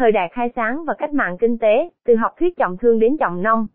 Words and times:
Thời 0.00 0.12
đại 0.12 0.28
khai 0.32 0.50
sáng 0.56 0.84
và 0.84 0.94
cách 0.94 1.14
mạng 1.14 1.36
kinh 1.40 1.58
tế, 1.58 1.90
từ 2.06 2.16
học 2.16 2.32
thuyết 2.38 2.56
trọng 2.56 2.76
thương 2.76 2.98
đến 2.98 3.16
trọng 3.20 3.42
nông. 3.42 3.66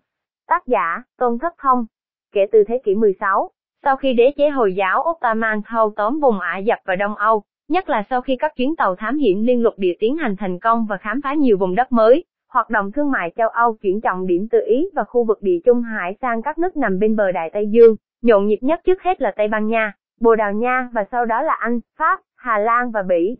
Tác 0.47 0.67
giả, 0.67 1.03
Tôn 1.17 1.39
Thất 1.39 1.53
Thông. 1.57 1.85
Kể 2.33 2.41
từ 2.51 2.63
thế 2.67 2.81
kỷ 2.83 2.95
16, 2.95 3.49
sau 3.83 3.95
khi 3.95 4.13
đế 4.13 4.31
chế 4.37 4.49
Hồi 4.49 4.75
giáo 4.75 5.03
Ottoman 5.09 5.61
thâu 5.67 5.93
tóm 5.95 6.19
vùng 6.19 6.39
Ả 6.39 6.57
Dập 6.57 6.79
và 6.85 6.95
Đông 6.95 7.15
Âu, 7.15 7.43
nhất 7.69 7.89
là 7.89 8.03
sau 8.09 8.21
khi 8.21 8.35
các 8.39 8.55
chuyến 8.55 8.75
tàu 8.75 8.95
thám 8.95 9.17
hiểm 9.17 9.43
liên 9.43 9.63
lục 9.63 9.73
địa 9.77 9.93
tiến 9.99 10.17
hành 10.17 10.35
thành 10.35 10.59
công 10.59 10.85
và 10.89 10.97
khám 10.97 11.21
phá 11.23 11.33
nhiều 11.33 11.57
vùng 11.57 11.75
đất 11.75 11.91
mới, 11.91 12.23
hoạt 12.51 12.69
động 12.69 12.91
thương 12.91 13.11
mại 13.11 13.31
châu 13.35 13.49
Âu 13.49 13.73
chuyển 13.81 14.01
trọng 14.01 14.27
điểm 14.27 14.47
từ 14.51 14.59
Ý 14.67 14.85
và 14.95 15.03
khu 15.03 15.23
vực 15.23 15.41
địa 15.41 15.59
Trung 15.65 15.81
Hải 15.81 16.15
sang 16.21 16.41
các 16.41 16.57
nước 16.57 16.77
nằm 16.77 16.99
bên 16.99 17.15
bờ 17.15 17.31
Đại 17.31 17.49
Tây 17.53 17.67
Dương, 17.69 17.95
nhộn 18.21 18.47
nhịp 18.47 18.59
nhất 18.61 18.79
trước 18.83 19.01
hết 19.03 19.21
là 19.21 19.33
Tây 19.37 19.47
Ban 19.47 19.67
Nha, 19.67 19.93
Bồ 20.21 20.35
Đào 20.35 20.53
Nha 20.53 20.89
và 20.93 21.05
sau 21.11 21.25
đó 21.25 21.41
là 21.41 21.53
Anh, 21.53 21.79
Pháp, 21.97 22.19
Hà 22.35 22.57
Lan 22.57 22.91
và 22.91 23.01
Bỉ. 23.01 23.37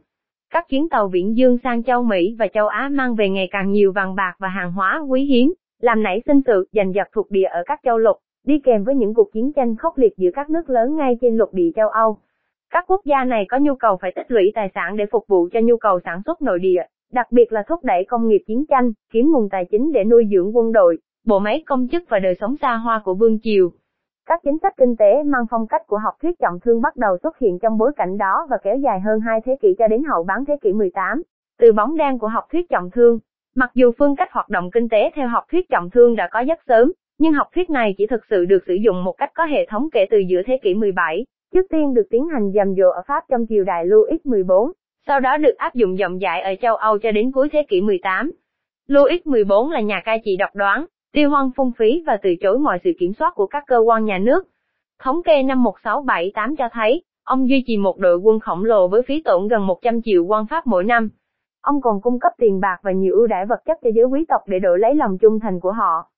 Các 0.56 0.70
chuyến 0.70 0.90
tàu 0.90 1.08
viễn 1.08 1.38
dương 1.38 1.58
sang 1.64 1.84
châu 1.84 2.04
Mỹ 2.04 2.36
và 2.40 2.48
châu 2.48 2.68
Á 2.68 2.90
mang 2.92 3.16
về 3.16 3.30
ngày 3.30 3.48
càng 3.52 3.72
nhiều 3.72 3.92
vàng 3.92 4.16
bạc 4.16 4.36
và 4.40 4.48
hàng 4.48 4.72
hóa 4.72 5.02
quý 5.10 5.24
hiếm, 5.24 5.54
làm 5.82 6.04
nảy 6.04 6.22
sinh 6.26 6.42
sự 6.46 6.68
giành 6.72 6.94
giật 6.96 7.08
thuộc 7.14 7.32
địa 7.32 7.44
ở 7.44 7.64
các 7.66 7.80
châu 7.84 7.98
lục, 7.98 8.18
đi 8.46 8.60
kèm 8.60 8.84
với 8.84 8.96
những 8.96 9.14
cuộc 9.14 9.32
chiến 9.34 9.54
tranh 9.56 9.76
khốc 9.76 9.98
liệt 9.98 10.14
giữa 10.18 10.30
các 10.34 10.50
nước 10.50 10.70
lớn 10.70 10.96
ngay 10.96 11.18
trên 11.22 11.38
lục 11.38 11.50
địa 11.54 11.72
châu 11.76 11.90
Âu. 11.90 12.18
Các 12.70 12.84
quốc 12.88 13.02
gia 13.06 13.24
này 13.24 13.46
có 13.50 13.58
nhu 13.58 13.76
cầu 13.76 13.98
phải 14.02 14.12
tích 14.16 14.32
lũy 14.32 14.52
tài 14.56 14.70
sản 14.76 14.98
để 14.98 15.06
phục 15.12 15.28
vụ 15.28 15.48
cho 15.54 15.60
nhu 15.64 15.78
cầu 15.78 16.00
sản 16.06 16.22
xuất 16.26 16.42
nội 16.42 16.60
địa, 16.60 16.84
đặc 17.12 17.32
biệt 17.32 17.52
là 17.54 17.64
thúc 17.68 17.84
đẩy 17.84 18.06
công 18.06 18.28
nghiệp 18.28 18.42
chiến 18.48 18.66
tranh, 18.70 18.92
kiếm 19.12 19.32
nguồn 19.32 19.50
tài 19.50 19.66
chính 19.72 19.92
để 19.92 20.04
nuôi 20.04 20.28
dưỡng 20.32 20.58
quân 20.58 20.72
đội, 20.72 20.98
bộ 21.26 21.40
máy 21.40 21.64
công 21.66 21.88
chức 21.88 22.04
và 22.10 22.20
đời 22.20 22.36
sống 22.36 22.56
xa 22.62 22.76
hoa 22.76 23.02
của 23.06 23.14
vương 23.14 23.40
triều. 23.40 23.70
Các 24.28 24.40
chính 24.44 24.58
sách 24.62 24.74
kinh 24.78 24.96
tế 24.96 25.24
mang 25.24 25.46
phong 25.52 25.68
cách 25.68 25.88
của 25.88 25.98
học 25.98 26.14
thuyết 26.22 26.40
trọng 26.40 26.60
thương 26.60 26.82
bắt 26.82 26.98
đầu 26.98 27.18
xuất 27.24 27.38
hiện 27.38 27.60
trong 27.60 27.78
bối 27.78 27.92
cảnh 27.96 28.18
đó 28.18 28.48
và 28.50 28.58
kéo 28.64 28.78
dài 28.78 29.00
hơn 29.00 29.20
hai 29.20 29.42
thế 29.46 29.56
kỷ 29.62 29.76
cho 29.78 29.88
đến 29.88 30.04
hậu 30.04 30.24
bán 30.24 30.46
thế 30.46 30.58
kỷ 30.62 30.74
18. 30.74 31.22
Từ 31.60 31.72
bóng 31.72 31.98
đen 31.98 32.20
của 32.20 32.28
học 32.28 32.46
thuyết 32.52 32.70
trọng 32.70 32.92
thương, 32.92 33.20
mặc 33.56 33.72
dù 33.74 33.92
phương 33.98 34.16
cách 34.16 34.32
hoạt 34.32 34.50
động 34.50 34.72
kinh 34.72 34.90
tế 34.90 35.12
theo 35.16 35.28
học 35.28 35.44
thuyết 35.52 35.70
trọng 35.70 35.90
thương 35.90 36.16
đã 36.16 36.28
có 36.32 36.44
rất 36.48 36.60
sớm, 36.68 36.92
nhưng 37.18 37.34
học 37.34 37.48
thuyết 37.56 37.70
này 37.70 37.96
chỉ 37.98 38.08
thực 38.08 38.22
sự 38.30 38.46
được 38.46 38.64
sử 38.68 38.74
dụng 38.74 39.04
một 39.04 39.18
cách 39.18 39.32
có 39.34 39.46
hệ 39.46 39.66
thống 39.66 39.90
kể 39.92 40.06
từ 40.10 40.18
giữa 40.18 40.42
thế 40.46 40.58
kỷ 40.64 40.74
17, 40.74 41.26
trước 41.54 41.66
tiên 41.70 41.94
được 41.94 42.08
tiến 42.10 42.28
hành 42.28 42.52
dầm 42.52 42.76
rộ 42.76 42.90
ở 42.90 43.02
Pháp 43.08 43.24
trong 43.30 43.46
triều 43.50 43.64
đại 43.64 43.86
Louis 43.86 44.22
XIV, 44.24 44.52
sau 45.08 45.20
đó 45.20 45.38
được 45.38 45.58
áp 45.58 45.74
dụng 45.74 45.96
rộng 45.96 46.20
rãi 46.20 46.42
ở 46.42 46.56
châu 46.62 46.76
Âu 46.76 46.98
cho 46.98 47.12
đến 47.12 47.32
cuối 47.32 47.50
thế 47.52 47.66
kỷ 47.70 47.82
18. 47.82 48.32
Louis 48.88 49.22
XIV 49.26 49.52
là 49.72 49.82
nhà 49.82 50.02
cai 50.06 50.22
trị 50.26 50.36
độc 50.38 50.56
đoán, 50.56 50.86
tiêu 51.16 51.30
hoang 51.30 51.52
phung 51.56 51.72
phí 51.78 52.04
và 52.08 52.18
từ 52.24 52.36
chối 52.42 52.60
mọi 52.60 52.80
sự 52.84 52.92
kiểm 53.00 53.14
soát 53.14 53.34
của 53.36 53.48
các 53.48 53.64
cơ 53.68 53.78
quan 53.78 54.06
nhà 54.06 54.18
nước. 54.18 54.48
Thống 55.00 55.24
kê 55.24 55.44
năm 55.44 55.64
1678 55.64 56.56
cho 56.56 56.70
thấy, 56.72 57.04
ông 57.24 57.50
duy 57.50 57.64
trì 57.68 57.78
một 57.78 57.98
đội 57.98 58.18
quân 58.18 58.40
khổng 58.40 58.64
lồ 58.64 58.88
với 58.88 59.02
phí 59.08 59.22
tổn 59.22 59.48
gần 59.48 59.68
100 59.68 60.02
triệu 60.02 60.26
quan 60.26 60.46
pháp 60.48 60.68
mỗi 60.68 60.84
năm. 60.84 61.10
Ông 61.62 61.82
còn 61.82 62.02
cung 62.02 62.20
cấp 62.20 62.32
tiền 62.38 62.60
bạc 62.60 62.78
và 62.84 62.92
nhiều 62.92 63.14
ưu 63.14 63.28
đãi 63.28 63.46
vật 63.46 63.60
chất 63.66 63.78
cho 63.84 63.90
giới 63.96 64.06
quý 64.06 64.26
tộc 64.28 64.42
để 64.48 64.60
đổi 64.60 64.80
lấy 64.80 64.96
lòng 64.96 65.18
trung 65.18 65.40
thành 65.40 65.60
của 65.60 65.72
họ. 65.72 66.10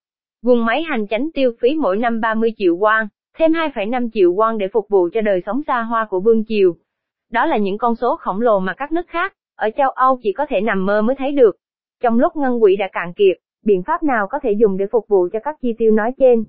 Quân 0.46 0.66
máy 0.66 0.84
hành 0.84 1.08
chánh 1.08 1.30
tiêu 1.34 1.52
phí 1.62 1.76
mỗi 1.76 1.98
năm 1.98 2.22
30 2.22 2.54
triệu 2.58 2.76
quan, 2.76 3.08
thêm 3.38 3.52
2,5 3.52 4.10
triệu 4.14 4.34
quan 4.34 4.58
để 4.58 4.68
phục 4.68 4.90
vụ 4.90 5.10
cho 5.14 5.22
đời 5.22 5.42
sống 5.46 5.62
xa 5.68 5.82
hoa 5.82 6.08
của 6.10 6.20
vương 6.20 6.46
triều. 6.48 6.74
Đó 7.32 7.46
là 7.46 7.58
những 7.58 7.78
con 7.78 7.96
số 7.96 8.16
khổng 8.16 8.42
lồ 8.42 8.60
mà 8.60 8.74
các 8.74 8.92
nước 8.92 9.08
khác, 9.08 9.34
ở 9.56 9.70
châu 9.78 9.90
Âu 9.90 10.20
chỉ 10.24 10.34
có 10.34 10.46
thể 10.50 10.62
nằm 10.62 10.86
mơ 10.86 11.02
mới 11.02 11.16
thấy 11.16 11.32
được. 11.32 11.58
Trong 12.04 12.20
lúc 12.20 12.36
ngân 12.36 12.60
quỹ 12.60 12.76
đã 12.76 12.88
cạn 12.92 13.14
kiệt, 13.14 13.38
biện 13.68 13.84
pháp 13.84 14.04
nào 14.04 14.28
có 14.28 14.40
thể 14.40 14.52
dùng 14.52 14.78
để 14.78 14.86
phục 14.92 15.08
vụ 15.08 15.28
cho 15.34 15.40
các 15.44 15.58
chi 15.62 15.74
tiêu 15.78 15.92
nói 15.92 16.12
trên? 16.18 16.44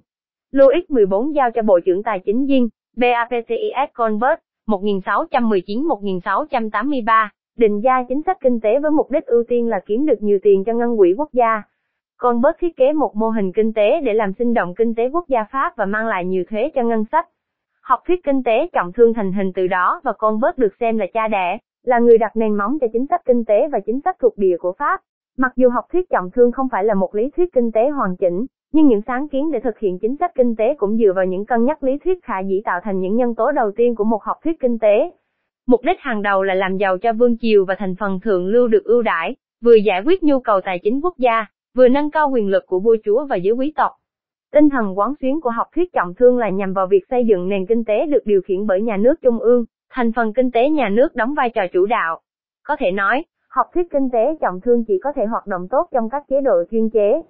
Louis 0.52 0.84
XIV 0.88 1.14
giao 1.34 1.50
cho 1.50 1.62
Bộ 1.62 1.80
trưởng 1.80 2.02
Tài 2.02 2.20
chính 2.26 2.46
Dinh, 2.46 2.68
BAPCIS 2.96 3.90
Colbert, 3.98 4.40
1619-1683, 4.66 7.28
định 7.56 7.80
ra 7.80 8.04
chính 8.08 8.22
sách 8.26 8.36
kinh 8.40 8.60
tế 8.60 8.78
với 8.78 8.90
mục 8.90 9.10
đích 9.10 9.26
ưu 9.26 9.44
tiên 9.48 9.68
là 9.68 9.80
kiếm 9.86 10.06
được 10.06 10.22
nhiều 10.22 10.38
tiền 10.42 10.64
cho 10.64 10.72
ngân 10.72 10.96
quỹ 10.96 11.14
quốc 11.16 11.32
gia. 11.32 11.62
Colbert 12.22 12.56
thiết 12.58 12.76
kế 12.76 12.92
một 12.92 13.16
mô 13.16 13.28
hình 13.28 13.52
kinh 13.52 13.72
tế 13.72 14.00
để 14.00 14.14
làm 14.14 14.32
sinh 14.38 14.54
động 14.54 14.74
kinh 14.74 14.94
tế 14.94 15.08
quốc 15.12 15.28
gia 15.28 15.44
Pháp 15.52 15.76
và 15.76 15.86
mang 15.86 16.06
lại 16.06 16.24
nhiều 16.24 16.44
thuế 16.50 16.70
cho 16.74 16.82
ngân 16.82 17.04
sách. 17.12 17.28
Học 17.82 18.00
thuyết 18.06 18.24
kinh 18.24 18.42
tế 18.42 18.68
trọng 18.72 18.92
thương 18.92 19.14
thành 19.14 19.32
hình 19.32 19.52
từ 19.52 19.66
đó 19.66 20.00
và 20.04 20.12
Colbert 20.12 20.56
được 20.56 20.74
xem 20.80 20.98
là 20.98 21.06
cha 21.14 21.28
đẻ, 21.28 21.58
là 21.82 21.98
người 21.98 22.18
đặt 22.18 22.36
nền 22.36 22.56
móng 22.56 22.78
cho 22.80 22.86
chính 22.92 23.06
sách 23.10 23.22
kinh 23.24 23.44
tế 23.44 23.68
và 23.72 23.80
chính 23.86 24.00
sách 24.04 24.16
thuộc 24.20 24.38
địa 24.38 24.56
của 24.60 24.72
Pháp. 24.78 25.00
Mặc 25.40 25.52
dù 25.56 25.68
học 25.68 25.84
thuyết 25.92 26.10
trọng 26.10 26.30
thương 26.30 26.52
không 26.52 26.68
phải 26.72 26.84
là 26.84 26.94
một 26.94 27.14
lý 27.14 27.30
thuyết 27.36 27.52
kinh 27.52 27.72
tế 27.72 27.88
hoàn 27.88 28.16
chỉnh, 28.16 28.46
nhưng 28.72 28.86
những 28.86 29.00
sáng 29.06 29.28
kiến 29.28 29.50
để 29.50 29.60
thực 29.60 29.78
hiện 29.78 29.98
chính 29.98 30.16
sách 30.16 30.34
kinh 30.34 30.56
tế 30.56 30.74
cũng 30.78 30.96
dựa 30.96 31.12
vào 31.16 31.24
những 31.24 31.46
cân 31.46 31.64
nhắc 31.64 31.82
lý 31.82 31.98
thuyết 32.04 32.24
khả 32.24 32.40
dĩ 32.40 32.62
tạo 32.64 32.80
thành 32.84 33.00
những 33.00 33.16
nhân 33.16 33.34
tố 33.34 33.52
đầu 33.52 33.72
tiên 33.76 33.94
của 33.94 34.04
một 34.04 34.22
học 34.22 34.36
thuyết 34.44 34.60
kinh 34.60 34.78
tế. 34.78 35.10
Mục 35.66 35.80
đích 35.84 36.00
hàng 36.00 36.22
đầu 36.22 36.42
là 36.42 36.54
làm 36.54 36.76
giàu 36.76 36.98
cho 36.98 37.12
vương 37.12 37.38
triều 37.38 37.64
và 37.64 37.74
thành 37.78 37.94
phần 38.00 38.20
thượng 38.20 38.46
lưu 38.46 38.68
được 38.68 38.84
ưu 38.84 39.02
đãi, 39.02 39.36
vừa 39.60 39.74
giải 39.74 40.02
quyết 40.06 40.22
nhu 40.22 40.40
cầu 40.40 40.60
tài 40.60 40.78
chính 40.78 41.00
quốc 41.00 41.18
gia, 41.18 41.46
vừa 41.74 41.88
nâng 41.88 42.10
cao 42.10 42.30
quyền 42.30 42.48
lực 42.48 42.66
của 42.66 42.80
vua 42.80 42.96
chúa 43.04 43.24
và 43.24 43.36
giới 43.36 43.52
quý 43.52 43.72
tộc. 43.76 43.92
Tinh 44.52 44.68
thần 44.68 44.98
quán 44.98 45.14
xuyến 45.20 45.40
của 45.40 45.50
học 45.50 45.66
thuyết 45.74 45.92
trọng 45.92 46.14
thương 46.14 46.38
là 46.38 46.48
nhằm 46.48 46.72
vào 46.72 46.86
việc 46.86 47.04
xây 47.10 47.24
dựng 47.26 47.48
nền 47.48 47.66
kinh 47.66 47.84
tế 47.84 48.06
được 48.06 48.22
điều 48.26 48.40
khiển 48.42 48.66
bởi 48.66 48.82
nhà 48.82 48.96
nước 48.96 49.14
trung 49.22 49.38
ương, 49.38 49.64
thành 49.90 50.12
phần 50.12 50.32
kinh 50.32 50.50
tế 50.50 50.70
nhà 50.70 50.88
nước 50.88 51.16
đóng 51.16 51.34
vai 51.34 51.50
trò 51.50 51.62
chủ 51.72 51.86
đạo. 51.86 52.20
Có 52.66 52.76
thể 52.76 52.90
nói, 52.90 53.24
học 53.48 53.66
thuyết 53.74 53.90
kinh 53.90 54.10
tế 54.10 54.36
trọng 54.40 54.60
thương 54.60 54.84
chỉ 54.84 54.98
có 55.04 55.12
thể 55.12 55.26
hoạt 55.26 55.46
động 55.46 55.68
tốt 55.70 55.88
trong 55.92 56.10
các 56.10 56.24
chế 56.28 56.40
độ 56.40 56.64
chuyên 56.70 56.90
chế. 56.90 57.22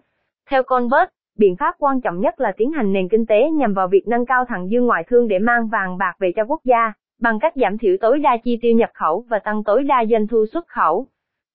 Theo 0.50 0.62
Colbert, 0.62 1.10
biện 1.38 1.56
pháp 1.56 1.74
quan 1.78 2.00
trọng 2.00 2.20
nhất 2.20 2.40
là 2.40 2.52
tiến 2.56 2.70
hành 2.72 2.92
nền 2.92 3.08
kinh 3.08 3.26
tế 3.26 3.50
nhằm 3.50 3.74
vào 3.74 3.88
việc 3.88 4.08
nâng 4.08 4.26
cao 4.26 4.44
thặng 4.44 4.68
dư 4.68 4.80
ngoại 4.80 5.04
thương 5.04 5.28
để 5.28 5.38
mang 5.38 5.68
vàng 5.68 5.98
bạc 5.98 6.16
về 6.18 6.32
cho 6.36 6.44
quốc 6.48 6.60
gia, 6.64 6.92
bằng 7.20 7.38
cách 7.38 7.52
giảm 7.56 7.78
thiểu 7.78 7.96
tối 8.00 8.18
đa 8.18 8.36
chi 8.44 8.58
tiêu 8.62 8.74
nhập 8.74 8.90
khẩu 8.94 9.24
và 9.28 9.38
tăng 9.38 9.64
tối 9.64 9.84
đa 9.84 10.04
doanh 10.10 10.26
thu 10.26 10.46
xuất 10.52 10.68
khẩu. 10.68 11.06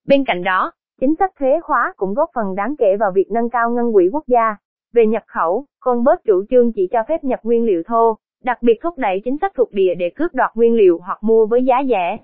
Bên 0.08 0.26
cạnh 0.26 0.44
đó, 0.44 0.72
chính 1.02 1.16
sách 1.20 1.32
thuế 1.40 1.60
khóa 1.62 1.94
cũng 1.98 2.14
góp 2.14 2.30
phần 2.34 2.56
đáng 2.56 2.76
kể 2.80 2.98
vào 3.00 3.12
việc 3.12 3.32
nâng 3.32 3.50
cao 3.50 3.70
ngân 3.70 3.94
quỹ 3.94 4.10
quốc 4.12 4.24
gia. 4.28 4.56
Về 4.94 5.06
nhập 5.06 5.24
khẩu, 5.28 5.66
Colbert 5.86 6.24
chủ 6.26 6.44
trương 6.50 6.72
chỉ 6.74 6.88
cho 6.92 7.04
phép 7.08 7.24
nhập 7.24 7.40
nguyên 7.44 7.66
liệu 7.66 7.84
thô, 7.84 8.18
đặc 8.44 8.58
biệt 8.62 8.80
thúc 8.82 8.98
đẩy 8.98 9.22
chính 9.26 9.38
sách 9.42 9.52
thuộc 9.56 9.72
địa 9.72 9.96
để 9.96 10.10
cướp 10.16 10.34
đoạt 10.34 10.52
nguyên 10.56 10.74
liệu 10.74 11.00
hoặc 11.06 11.24
mua 11.24 11.46
với 11.46 11.64
giá 11.64 11.76
rẻ. 11.90 12.18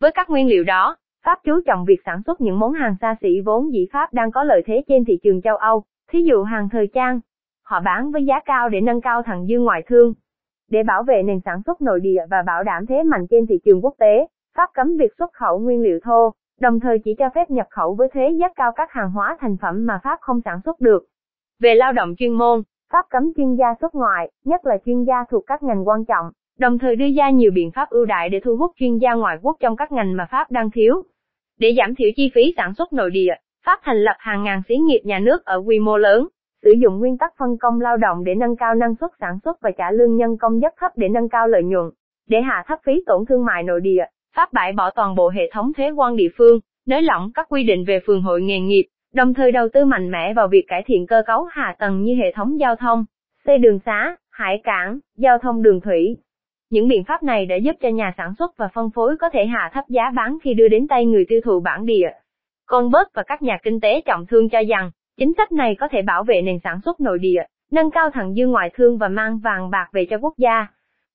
Với 0.00 0.12
các 0.12 0.30
nguyên 0.30 0.48
liệu 0.48 0.64
đó, 0.64 0.96
Pháp 1.24 1.38
chú 1.44 1.60
trọng 1.66 1.84
việc 1.84 2.00
sản 2.06 2.22
xuất 2.26 2.40
những 2.40 2.58
món 2.58 2.72
hàng 2.72 2.96
xa 3.00 3.16
xỉ 3.20 3.40
vốn 3.40 3.72
dĩ 3.72 3.86
Pháp 3.92 4.12
đang 4.12 4.30
có 4.30 4.44
lợi 4.44 4.62
thế 4.66 4.84
trên 4.88 5.04
thị 5.04 5.18
trường 5.22 5.42
châu 5.42 5.56
Âu, 5.56 5.82
thí 6.10 6.22
dụ 6.22 6.42
hàng 6.42 6.68
thời 6.68 6.86
trang. 6.86 7.20
Họ 7.64 7.80
bán 7.80 8.10
với 8.10 8.24
giá 8.24 8.40
cao 8.44 8.68
để 8.68 8.80
nâng 8.80 9.00
cao 9.00 9.22
thặng 9.22 9.46
dư 9.46 9.58
ngoại 9.58 9.82
thương. 9.86 10.14
Để 10.70 10.82
bảo 10.82 11.02
vệ 11.02 11.22
nền 11.22 11.40
sản 11.44 11.62
xuất 11.66 11.82
nội 11.82 12.00
địa 12.00 12.20
và 12.30 12.42
bảo 12.42 12.62
đảm 12.62 12.86
thế 12.86 13.02
mạnh 13.02 13.26
trên 13.30 13.46
thị 13.46 13.58
trường 13.64 13.84
quốc 13.84 13.94
tế, 13.98 14.26
Pháp 14.56 14.70
cấm 14.74 14.96
việc 14.96 15.12
xuất 15.18 15.32
khẩu 15.32 15.58
nguyên 15.58 15.82
liệu 15.82 15.98
thô, 16.02 16.32
đồng 16.60 16.80
thời 16.80 16.98
chỉ 16.98 17.14
cho 17.18 17.30
phép 17.34 17.50
nhập 17.50 17.66
khẩu 17.70 17.94
với 17.94 18.08
thuế 18.08 18.30
giá 18.30 18.48
cao 18.56 18.72
các 18.72 18.92
hàng 18.92 19.10
hóa 19.10 19.36
thành 19.40 19.56
phẩm 19.62 19.86
mà 19.86 20.00
Pháp 20.02 20.18
không 20.20 20.40
sản 20.44 20.60
xuất 20.64 20.80
được. 20.80 21.04
Về 21.60 21.74
lao 21.74 21.92
động 21.92 22.14
chuyên 22.18 22.32
môn, 22.32 22.62
Pháp 22.92 23.06
cấm 23.10 23.32
chuyên 23.36 23.54
gia 23.54 23.74
xuất 23.80 23.94
ngoại, 23.94 24.30
nhất 24.44 24.66
là 24.66 24.78
chuyên 24.84 25.04
gia 25.04 25.24
thuộc 25.30 25.44
các 25.46 25.62
ngành 25.62 25.88
quan 25.88 26.04
trọng, 26.04 26.30
đồng 26.58 26.78
thời 26.78 26.96
đưa 26.96 27.08
ra 27.16 27.30
nhiều 27.30 27.50
biện 27.54 27.70
pháp 27.70 27.90
ưu 27.90 28.04
đại 28.04 28.28
để 28.28 28.40
thu 28.40 28.56
hút 28.56 28.72
chuyên 28.76 28.98
gia 28.98 29.14
ngoại 29.14 29.38
quốc 29.42 29.56
trong 29.60 29.76
các 29.76 29.92
ngành 29.92 30.16
mà 30.16 30.26
Pháp 30.30 30.50
đang 30.50 30.70
thiếu. 30.70 31.02
Để 31.60 31.74
giảm 31.76 31.94
thiểu 31.94 32.08
chi 32.16 32.30
phí 32.34 32.54
sản 32.56 32.74
xuất 32.74 32.92
nội 32.92 33.10
địa, 33.10 33.34
Pháp 33.66 33.80
thành 33.82 33.96
lập 33.96 34.14
hàng 34.18 34.44
ngàn 34.44 34.62
xí 34.68 34.76
nghiệp 34.76 35.00
nhà 35.04 35.18
nước 35.18 35.44
ở 35.44 35.62
quy 35.66 35.78
mô 35.78 35.96
lớn, 35.96 36.28
sử 36.62 36.70
dụng 36.82 36.98
nguyên 36.98 37.18
tắc 37.18 37.32
phân 37.38 37.58
công 37.58 37.80
lao 37.80 37.96
động 37.96 38.24
để 38.24 38.34
nâng 38.34 38.56
cao 38.56 38.74
năng 38.74 38.94
suất 39.00 39.10
sản 39.20 39.38
xuất 39.44 39.60
và 39.60 39.70
trả 39.78 39.90
lương 39.90 40.16
nhân 40.16 40.36
công 40.38 40.60
rất 40.60 40.74
thấp 40.80 40.92
để 40.96 41.08
nâng 41.08 41.28
cao 41.28 41.48
lợi 41.48 41.62
nhuận. 41.62 41.90
Để 42.28 42.40
hạ 42.40 42.64
thấp 42.66 42.78
phí 42.84 42.92
tổn 43.06 43.24
thương 43.28 43.44
mại 43.44 43.62
nội 43.62 43.80
địa, 43.80 44.04
Pháp 44.36 44.52
bãi 44.52 44.72
bỏ 44.72 44.90
toàn 44.90 45.14
bộ 45.14 45.28
hệ 45.28 45.50
thống 45.52 45.72
thuế 45.76 45.90
quan 45.90 46.16
địa 46.16 46.28
phương, 46.36 46.60
nới 46.86 47.02
lỏng 47.02 47.30
các 47.34 47.46
quy 47.48 47.64
định 47.64 47.84
về 47.84 48.00
phường 48.06 48.22
hội 48.22 48.42
nghề 48.42 48.60
nghiệp, 48.60 48.86
đồng 49.14 49.34
thời 49.34 49.52
đầu 49.52 49.68
tư 49.72 49.84
mạnh 49.84 50.10
mẽ 50.10 50.34
vào 50.34 50.48
việc 50.48 50.64
cải 50.68 50.82
thiện 50.86 51.06
cơ 51.06 51.22
cấu 51.26 51.44
hạ 51.44 51.76
tầng 51.78 52.02
như 52.02 52.14
hệ 52.14 52.32
thống 52.32 52.60
giao 52.60 52.76
thông, 52.76 53.04
xây 53.46 53.58
đường 53.58 53.78
xá, 53.86 54.16
hải 54.30 54.60
cảng, 54.64 54.98
giao 55.16 55.38
thông 55.38 55.62
đường 55.62 55.80
thủy, 55.80 56.16
những 56.70 56.88
biện 56.88 57.04
pháp 57.04 57.22
này 57.22 57.46
đã 57.46 57.56
giúp 57.56 57.76
cho 57.80 57.88
nhà 57.88 58.14
sản 58.16 58.34
xuất 58.38 58.56
và 58.56 58.68
phân 58.74 58.90
phối 58.90 59.16
có 59.16 59.30
thể 59.30 59.46
hạ 59.46 59.70
thấp 59.72 59.84
giá 59.88 60.10
bán 60.16 60.38
khi 60.42 60.54
đưa 60.54 60.68
đến 60.68 60.88
tay 60.88 61.06
người 61.06 61.24
tiêu 61.28 61.40
thụ 61.44 61.60
bản 61.60 61.86
địa. 61.86 62.10
Convert 62.66 63.08
và 63.14 63.22
các 63.22 63.42
nhà 63.42 63.58
kinh 63.62 63.80
tế 63.80 64.00
trọng 64.00 64.26
thương 64.26 64.48
cho 64.48 64.62
rằng, 64.68 64.90
chính 65.18 65.32
sách 65.36 65.52
này 65.52 65.74
có 65.74 65.88
thể 65.88 66.02
bảo 66.02 66.24
vệ 66.24 66.42
nền 66.42 66.58
sản 66.64 66.80
xuất 66.84 67.00
nội 67.00 67.18
địa, 67.18 67.42
nâng 67.70 67.90
cao 67.90 68.10
thặng 68.10 68.34
dư 68.34 68.46
ngoại 68.46 68.70
thương 68.74 68.98
và 68.98 69.08
mang 69.08 69.38
vàng 69.38 69.70
bạc 69.70 69.88
về 69.92 70.06
cho 70.10 70.18
quốc 70.18 70.34
gia. 70.38 70.66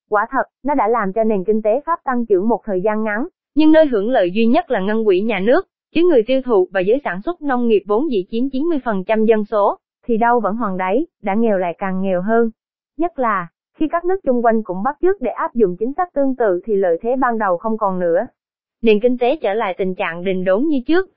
Quả 0.09 0.25
thật, 0.29 0.43
nó 0.63 0.73
đã 0.73 0.87
làm 0.87 1.13
cho 1.13 1.23
nền 1.23 1.43
kinh 1.43 1.61
tế 1.61 1.81
Pháp 1.85 1.99
tăng 2.03 2.25
trưởng 2.25 2.47
một 2.47 2.61
thời 2.65 2.81
gian 2.81 3.03
ngắn, 3.03 3.27
nhưng 3.55 3.71
nơi 3.71 3.85
hưởng 3.85 4.09
lợi 4.09 4.31
duy 4.31 4.45
nhất 4.45 4.71
là 4.71 4.79
ngân 4.79 5.05
quỹ 5.05 5.21
nhà 5.21 5.39
nước, 5.39 5.67
chứ 5.95 6.01
người 6.09 6.23
tiêu 6.23 6.41
thụ 6.45 6.67
và 6.73 6.79
giới 6.79 7.01
sản 7.03 7.21
xuất 7.21 7.41
nông 7.41 7.67
nghiệp 7.67 7.83
vốn 7.87 8.11
dĩ 8.11 8.25
chiếm 8.31 8.43
90% 8.43 9.25
dân 9.25 9.45
số, 9.45 9.77
thì 10.05 10.17
đâu 10.17 10.39
vẫn 10.39 10.55
hoàn 10.55 10.77
đáy, 10.77 11.05
đã 11.21 11.33
nghèo 11.33 11.57
lại 11.57 11.75
càng 11.77 12.01
nghèo 12.01 12.21
hơn. 12.21 12.49
Nhất 12.97 13.19
là, 13.19 13.47
khi 13.75 13.87
các 13.87 14.05
nước 14.05 14.19
chung 14.23 14.45
quanh 14.45 14.63
cũng 14.63 14.83
bắt 14.83 14.97
chước 15.01 15.21
để 15.21 15.31
áp 15.31 15.53
dụng 15.53 15.75
chính 15.79 15.93
sách 15.97 16.13
tương 16.13 16.35
tự 16.35 16.61
thì 16.65 16.75
lợi 16.75 16.97
thế 17.01 17.15
ban 17.19 17.37
đầu 17.37 17.57
không 17.57 17.77
còn 17.77 17.99
nữa. 17.99 18.27
Nền 18.81 18.99
kinh 18.99 19.17
tế 19.17 19.35
trở 19.35 19.53
lại 19.53 19.75
tình 19.77 19.95
trạng 19.95 20.23
đình 20.23 20.43
đốn 20.43 20.63
như 20.67 20.77
trước. 20.87 21.09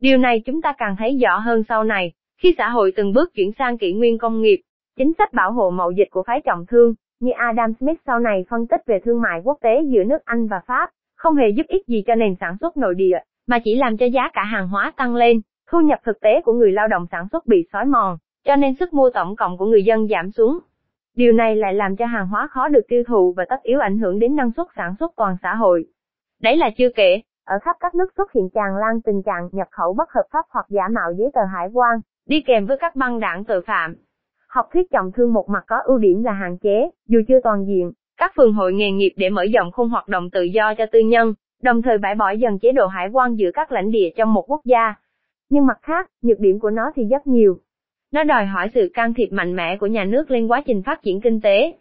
Điều 0.00 0.18
này 0.18 0.40
chúng 0.40 0.62
ta 0.62 0.74
càng 0.78 0.96
thấy 0.98 1.18
rõ 1.22 1.38
hơn 1.38 1.62
sau 1.68 1.84
này, 1.84 2.12
khi 2.42 2.54
xã 2.58 2.68
hội 2.68 2.92
từng 2.96 3.12
bước 3.12 3.34
chuyển 3.34 3.52
sang 3.58 3.78
kỷ 3.78 3.92
nguyên 3.92 4.18
công 4.18 4.42
nghiệp, 4.42 4.62
chính 4.96 5.12
sách 5.18 5.32
bảo 5.32 5.52
hộ 5.52 5.70
mậu 5.70 5.90
dịch 5.90 6.08
của 6.10 6.22
phái 6.22 6.40
trọng 6.40 6.66
thương, 6.66 6.94
như 7.20 7.30
Adam 7.30 7.72
Smith 7.80 8.00
sau 8.06 8.18
này 8.18 8.44
phân 8.48 8.66
tích 8.66 8.80
về 8.86 9.00
thương 9.04 9.22
mại 9.22 9.40
quốc 9.44 9.58
tế 9.62 9.82
giữa 9.82 10.04
nước 10.04 10.24
Anh 10.24 10.46
và 10.46 10.60
Pháp, 10.66 10.90
không 11.16 11.34
hề 11.34 11.48
giúp 11.48 11.66
ích 11.68 11.86
gì 11.86 12.02
cho 12.06 12.14
nền 12.14 12.34
sản 12.40 12.56
xuất 12.60 12.76
nội 12.76 12.94
địa, 12.94 13.18
mà 13.46 13.58
chỉ 13.64 13.74
làm 13.74 13.96
cho 13.96 14.06
giá 14.06 14.30
cả 14.32 14.44
hàng 14.44 14.68
hóa 14.68 14.92
tăng 14.96 15.14
lên, 15.14 15.40
Thu 15.72 15.80
nhập 15.80 15.98
thực 16.04 16.20
tế 16.20 16.40
của 16.44 16.52
người 16.52 16.72
lao 16.72 16.88
động 16.88 17.06
sản 17.10 17.28
xuất 17.32 17.46
bị 17.46 17.66
xói 17.72 17.84
mòn, 17.84 18.18
cho 18.44 18.56
nên 18.56 18.74
sức 18.74 18.94
mua 18.94 19.10
tổng 19.10 19.36
cộng 19.36 19.58
của 19.58 19.66
người 19.66 19.84
dân 19.84 20.08
giảm 20.08 20.30
xuống. 20.30 20.58
Điều 21.16 21.32
này 21.32 21.56
lại 21.56 21.74
làm 21.74 21.96
cho 21.96 22.06
hàng 22.06 22.28
hóa 22.28 22.48
khó 22.50 22.68
được 22.68 22.82
tiêu 22.88 23.02
thụ 23.08 23.32
và 23.36 23.44
tất 23.48 23.62
yếu 23.62 23.80
ảnh 23.80 23.98
hưởng 23.98 24.18
đến 24.18 24.36
năng 24.36 24.50
suất 24.56 24.66
sản 24.76 24.94
xuất 25.00 25.12
toàn 25.16 25.36
xã 25.42 25.54
hội. 25.54 25.86
Đấy 26.40 26.56
là 26.56 26.70
chưa 26.76 26.88
kể, 26.94 27.20
ở 27.44 27.58
khắp 27.62 27.76
các 27.80 27.94
nước 27.94 28.12
xuất 28.16 28.32
hiện 28.32 28.48
tràn 28.54 28.76
lan 28.76 29.00
tình 29.02 29.22
trạng 29.22 29.48
nhập 29.52 29.68
khẩu 29.70 29.94
bất 29.94 30.10
hợp 30.12 30.24
pháp 30.32 30.46
hoặc 30.50 30.66
giả 30.68 30.88
mạo 30.88 31.12
giấy 31.12 31.30
tờ 31.34 31.40
hải 31.44 31.68
quan, 31.72 32.00
đi 32.26 32.40
kèm 32.40 32.66
với 32.66 32.76
các 32.78 32.96
băng 32.96 33.20
đảng 33.20 33.44
tội 33.44 33.62
phạm. 33.62 33.94
Học 34.48 34.68
thuyết 34.72 34.90
trọng 34.90 35.12
thương 35.12 35.32
một 35.32 35.48
mặt 35.48 35.64
có 35.66 35.78
ưu 35.84 35.98
điểm 35.98 36.22
là 36.22 36.32
hạn 36.32 36.58
chế, 36.58 36.90
dù 37.08 37.20
chưa 37.28 37.40
toàn 37.44 37.66
diện, 37.66 37.92
các 38.16 38.32
phường 38.36 38.52
hội 38.52 38.72
nghề 38.72 38.90
nghiệp 38.90 39.12
để 39.16 39.30
mở 39.30 39.44
rộng 39.54 39.72
khung 39.72 39.88
hoạt 39.88 40.08
động 40.08 40.30
tự 40.30 40.42
do 40.42 40.74
cho 40.74 40.86
tư 40.92 41.00
nhân, 41.00 41.34
đồng 41.62 41.82
thời 41.82 41.98
bãi 41.98 42.14
bỏ 42.14 42.30
dần 42.30 42.58
chế 42.58 42.72
độ 42.72 42.86
hải 42.86 43.08
quan 43.08 43.34
giữa 43.34 43.50
các 43.54 43.72
lãnh 43.72 43.90
địa 43.90 44.10
trong 44.16 44.34
một 44.34 44.50
quốc 44.50 44.60
gia. 44.64 44.94
Nhưng 45.48 45.66
mặt 45.66 45.78
khác, 45.82 46.10
nhược 46.22 46.40
điểm 46.40 46.60
của 46.60 46.70
nó 46.70 46.92
thì 46.94 47.04
rất 47.04 47.26
nhiều. 47.26 47.58
Nó 48.12 48.24
đòi 48.24 48.46
hỏi 48.46 48.68
sự 48.74 48.90
can 48.94 49.14
thiệp 49.14 49.28
mạnh 49.30 49.56
mẽ 49.56 49.76
của 49.76 49.86
nhà 49.86 50.04
nước 50.04 50.30
lên 50.30 50.48
quá 50.48 50.62
trình 50.66 50.82
phát 50.82 51.02
triển 51.02 51.20
kinh 51.20 51.40
tế. 51.40 51.74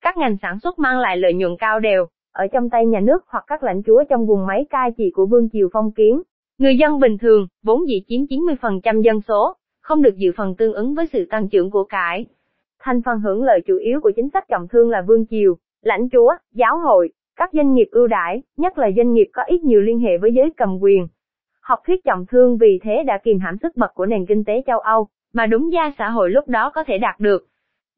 Các 0.00 0.16
ngành 0.16 0.36
sản 0.42 0.58
xuất 0.60 0.78
mang 0.78 0.98
lại 0.98 1.16
lợi 1.16 1.34
nhuận 1.34 1.56
cao 1.58 1.80
đều, 1.80 2.06
ở 2.32 2.46
trong 2.46 2.70
tay 2.70 2.86
nhà 2.86 3.00
nước 3.00 3.24
hoặc 3.28 3.44
các 3.46 3.62
lãnh 3.62 3.82
chúa 3.82 4.04
trong 4.08 4.26
vùng 4.26 4.46
máy 4.46 4.66
cai 4.70 4.90
trị 4.98 5.10
của 5.14 5.26
vương 5.26 5.48
triều 5.52 5.68
phong 5.72 5.92
kiến. 5.92 6.22
Người 6.58 6.76
dân 6.76 7.00
bình 7.00 7.18
thường, 7.18 7.46
vốn 7.62 7.88
dĩ 7.88 8.02
chiếm 8.08 8.20
90% 8.20 9.02
dân 9.02 9.20
số, 9.20 9.54
không 9.80 10.02
được 10.02 10.16
dự 10.16 10.32
phần 10.36 10.54
tương 10.54 10.72
ứng 10.72 10.94
với 10.94 11.06
sự 11.06 11.26
tăng 11.30 11.48
trưởng 11.48 11.70
của 11.70 11.84
cải. 11.84 12.26
Thành 12.80 13.02
phần 13.02 13.20
hưởng 13.20 13.42
lợi 13.42 13.60
chủ 13.66 13.76
yếu 13.76 14.00
của 14.00 14.12
chính 14.16 14.28
sách 14.32 14.48
trọng 14.48 14.68
thương 14.68 14.90
là 14.90 15.02
vương 15.02 15.26
triều, 15.26 15.56
lãnh 15.82 16.08
chúa, 16.08 16.34
giáo 16.54 16.78
hội, 16.78 17.12
các 17.36 17.50
doanh 17.52 17.74
nghiệp 17.74 17.88
ưu 17.90 18.06
đãi, 18.06 18.42
nhất 18.56 18.78
là 18.78 18.90
doanh 18.96 19.12
nghiệp 19.12 19.28
có 19.32 19.42
ít 19.46 19.60
nhiều 19.64 19.80
liên 19.80 19.98
hệ 19.98 20.18
với 20.18 20.32
giới 20.34 20.50
cầm 20.56 20.78
quyền. 20.80 21.08
Học 21.60 21.78
thuyết 21.86 22.04
trọng 22.04 22.26
thương 22.26 22.58
vì 22.58 22.80
thế 22.82 23.02
đã 23.06 23.18
kìm 23.18 23.38
hãm 23.38 23.56
sức 23.62 23.76
bật 23.76 23.94
của 23.94 24.06
nền 24.06 24.26
kinh 24.26 24.44
tế 24.44 24.62
châu 24.66 24.78
Âu, 24.78 25.08
mà 25.32 25.46
đúng 25.46 25.72
gia 25.72 25.92
xã 25.98 26.08
hội 26.08 26.30
lúc 26.30 26.48
đó 26.48 26.70
có 26.70 26.84
thể 26.84 26.98
đạt 26.98 27.20
được. 27.20 27.46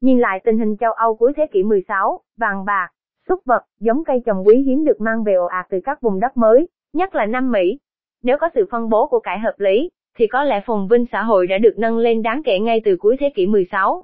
Nhìn 0.01 0.19
lại 0.19 0.41
tình 0.43 0.59
hình 0.59 0.77
châu 0.77 0.91
Âu 0.91 1.15
cuối 1.15 1.33
thế 1.35 1.47
kỷ 1.47 1.63
16, 1.63 2.19
vàng 2.37 2.65
bạc, 2.65 2.89
súc 3.29 3.45
vật, 3.45 3.63
giống 3.79 4.03
cây 4.03 4.21
trồng 4.25 4.47
quý 4.47 4.55
hiếm 4.55 4.85
được 4.85 5.01
mang 5.01 5.23
về 5.23 5.33
ồ 5.33 5.45
ạt 5.45 5.65
từ 5.69 5.79
các 5.83 6.01
vùng 6.01 6.19
đất 6.19 6.37
mới, 6.37 6.67
nhất 6.93 7.15
là 7.15 7.25
Nam 7.25 7.51
Mỹ. 7.51 7.79
Nếu 8.23 8.37
có 8.37 8.49
sự 8.55 8.65
phân 8.71 8.89
bố 8.89 9.07
của 9.07 9.19
cải 9.19 9.39
hợp 9.39 9.53
lý, 9.57 9.89
thì 10.17 10.27
có 10.27 10.43
lẽ 10.43 10.61
phồn 10.65 10.87
vinh 10.87 11.05
xã 11.11 11.23
hội 11.23 11.47
đã 11.47 11.57
được 11.57 11.73
nâng 11.77 11.97
lên 11.97 12.21
đáng 12.21 12.41
kể 12.45 12.59
ngay 12.59 12.81
từ 12.85 12.97
cuối 12.99 13.17
thế 13.19 13.29
kỷ 13.35 13.47
16. 13.47 14.03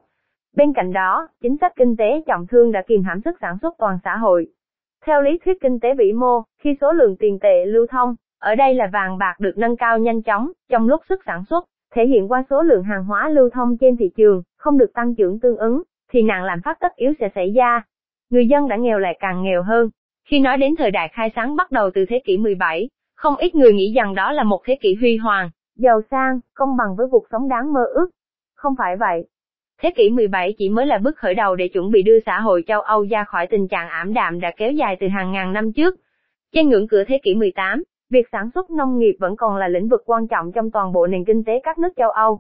Bên 0.56 0.74
cạnh 0.74 0.94
đó, 0.94 1.28
chính 1.42 1.58
sách 1.62 1.74
kinh 1.76 1.98
tế 1.98 2.22
trọng 2.28 2.48
thương 2.48 2.72
đã 2.72 2.82
kìm 2.88 3.04
hãm 3.04 3.22
sức 3.22 3.38
sản 3.42 3.58
xuất 3.62 3.76
toàn 3.78 3.98
xã 4.04 4.18
hội. 4.18 4.48
Theo 5.06 5.22
lý 5.22 5.38
thuyết 5.46 5.62
kinh 5.62 5.80
tế 5.80 5.94
vĩ 5.94 6.12
mô, 6.12 6.44
khi 6.60 6.78
số 6.82 6.92
lượng 6.92 7.16
tiền 7.20 7.40
tệ 7.40 7.66
lưu 7.66 7.88
thông, 7.88 8.16
ở 8.40 8.56
đây 8.56 8.74
là 8.74 8.88
vàng 8.94 9.18
bạc 9.18 9.36
được 9.40 9.58
nâng 9.58 9.78
cao 9.78 10.00
nhanh 10.00 10.22
chóng, 10.22 10.52
trong 10.70 10.88
lúc 10.88 11.02
sức 11.10 11.22
sản 11.26 11.44
xuất, 11.50 11.66
thể 11.96 12.08
hiện 12.08 12.32
qua 12.32 12.44
số 12.50 12.62
lượng 12.62 12.84
hàng 12.84 13.06
hóa 13.06 13.30
lưu 13.30 13.50
thông 13.50 13.78
trên 13.78 13.98
thị 13.98 14.10
trường, 14.18 14.44
không 14.58 14.78
được 14.78 14.94
tăng 14.94 15.16
trưởng 15.16 15.40
tương 15.40 15.58
ứng, 15.58 15.84
thì 16.12 16.22
nạn 16.22 16.44
lạm 16.44 16.62
phát 16.62 16.80
tất 16.80 16.96
yếu 16.96 17.14
sẽ 17.20 17.30
xảy 17.36 17.52
ra. 17.52 17.84
Người 18.30 18.48
dân 18.48 18.68
đã 18.68 18.76
nghèo 18.76 19.00
lại 19.00 19.18
càng 19.20 19.44
nghèo 19.44 19.64
hơn. 19.64 19.90
Khi 20.28 20.40
nói 20.40 20.58
đến 20.58 20.76
thời 20.76 20.92
đại 20.92 21.10
khai 21.14 21.32
sáng 21.36 21.56
bắt 21.56 21.72
đầu 21.72 21.90
từ 21.94 22.06
thế 22.06 22.22
kỷ 22.26 22.38
17, 22.38 22.90
không 23.16 23.36
ít 23.36 23.56
người 23.56 23.74
nghĩ 23.74 23.94
rằng 23.94 24.16
đó 24.16 24.32
là 24.32 24.44
một 24.44 24.62
thế 24.66 24.78
kỷ 24.82 24.96
huy 24.96 25.18
hoàng, 25.18 25.50
giàu 25.76 26.02
sang, 26.12 26.40
công 26.54 26.78
bằng 26.78 26.96
với 26.98 27.08
cuộc 27.12 27.26
sống 27.32 27.50
đáng 27.50 27.74
mơ 27.74 27.86
ước. 27.94 28.10
Không 28.56 28.74
phải 28.78 28.98
vậy. 28.98 29.28
Thế 29.82 29.92
kỷ 29.96 30.10
17 30.10 30.54
chỉ 30.58 30.70
mới 30.70 30.86
là 30.86 30.98
bước 30.98 31.18
khởi 31.18 31.34
đầu 31.34 31.56
để 31.56 31.68
chuẩn 31.68 31.92
bị 31.92 32.04
đưa 32.04 32.20
xã 32.26 32.40
hội 32.40 32.64
châu 32.68 32.82
Âu 32.82 33.04
ra 33.04 33.24
khỏi 33.24 33.48
tình 33.48 33.68
trạng 33.68 33.90
ảm 33.90 34.14
đạm 34.14 34.40
đã 34.40 34.52
kéo 34.58 34.72
dài 34.72 34.98
từ 35.00 35.08
hàng 35.08 35.32
ngàn 35.32 35.54
năm 35.54 35.74
trước. 35.74 35.96
Trên 36.54 36.70
ngưỡng 36.70 36.88
cửa 36.88 37.04
thế 37.08 37.20
kỷ 37.24 37.36
18, 37.36 37.84
việc 38.10 38.28
sản 38.32 38.50
xuất 38.54 38.70
nông 38.70 38.98
nghiệp 38.98 39.16
vẫn 39.20 39.36
còn 39.36 39.56
là 39.56 39.68
lĩnh 39.68 39.88
vực 39.88 40.04
quan 40.06 40.28
trọng 40.28 40.52
trong 40.52 40.72
toàn 40.72 40.94
bộ 40.94 41.08
nền 41.08 41.26
kinh 41.26 41.44
tế 41.44 41.60
các 41.64 41.80
nước 41.80 41.90
châu 41.98 42.10
Âu. 42.10 42.40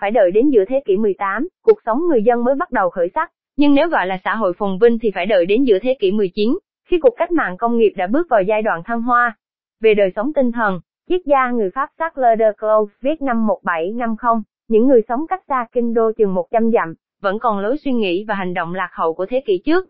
Phải 0.00 0.10
đợi 0.10 0.30
đến 0.30 0.50
giữa 0.50 0.64
thế 0.68 0.82
kỷ 0.86 0.96
18, 0.96 1.48
cuộc 1.62 1.78
sống 1.86 1.98
người 2.08 2.22
dân 2.22 2.44
mới 2.44 2.54
bắt 2.54 2.72
đầu 2.72 2.90
khởi 2.90 3.10
sắc, 3.14 3.32
nhưng 3.56 3.74
nếu 3.74 3.88
gọi 3.88 4.06
là 4.06 4.18
xã 4.24 4.34
hội 4.34 4.52
phồn 4.58 4.78
vinh 4.78 4.98
thì 4.98 5.10
phải 5.14 5.26
đợi 5.26 5.46
đến 5.46 5.64
giữa 5.64 5.78
thế 5.82 5.96
kỷ 6.00 6.12
19, 6.12 6.58
khi 6.88 6.98
cuộc 7.02 7.14
cách 7.16 7.32
mạng 7.32 7.56
công 7.56 7.78
nghiệp 7.78 7.92
đã 7.96 8.06
bước 8.06 8.26
vào 8.30 8.42
giai 8.42 8.62
đoạn 8.62 8.82
thăng 8.84 9.02
hoa. 9.02 9.36
Về 9.80 9.94
đời 9.94 10.10
sống 10.16 10.32
tinh 10.32 10.52
thần, 10.52 10.80
triết 11.08 11.20
gia 11.26 11.50
người 11.50 11.70
Pháp 11.74 11.90
Charles 11.98 12.38
de 12.38 12.52
Clos 12.58 12.88
viết 13.00 13.22
năm 13.22 13.46
1750, 13.46 14.42
những 14.68 14.86
người 14.86 15.02
sống 15.08 15.26
cách 15.26 15.42
xa 15.48 15.66
kinh 15.72 15.94
đô 15.94 16.12
chừng 16.12 16.34
100 16.34 16.70
dặm, 16.72 16.94
vẫn 17.20 17.38
còn 17.38 17.58
lối 17.58 17.76
suy 17.76 17.92
nghĩ 17.92 18.24
và 18.28 18.34
hành 18.34 18.54
động 18.54 18.74
lạc 18.74 18.90
hậu 18.92 19.14
của 19.14 19.26
thế 19.26 19.42
kỷ 19.46 19.62
trước. 19.64 19.88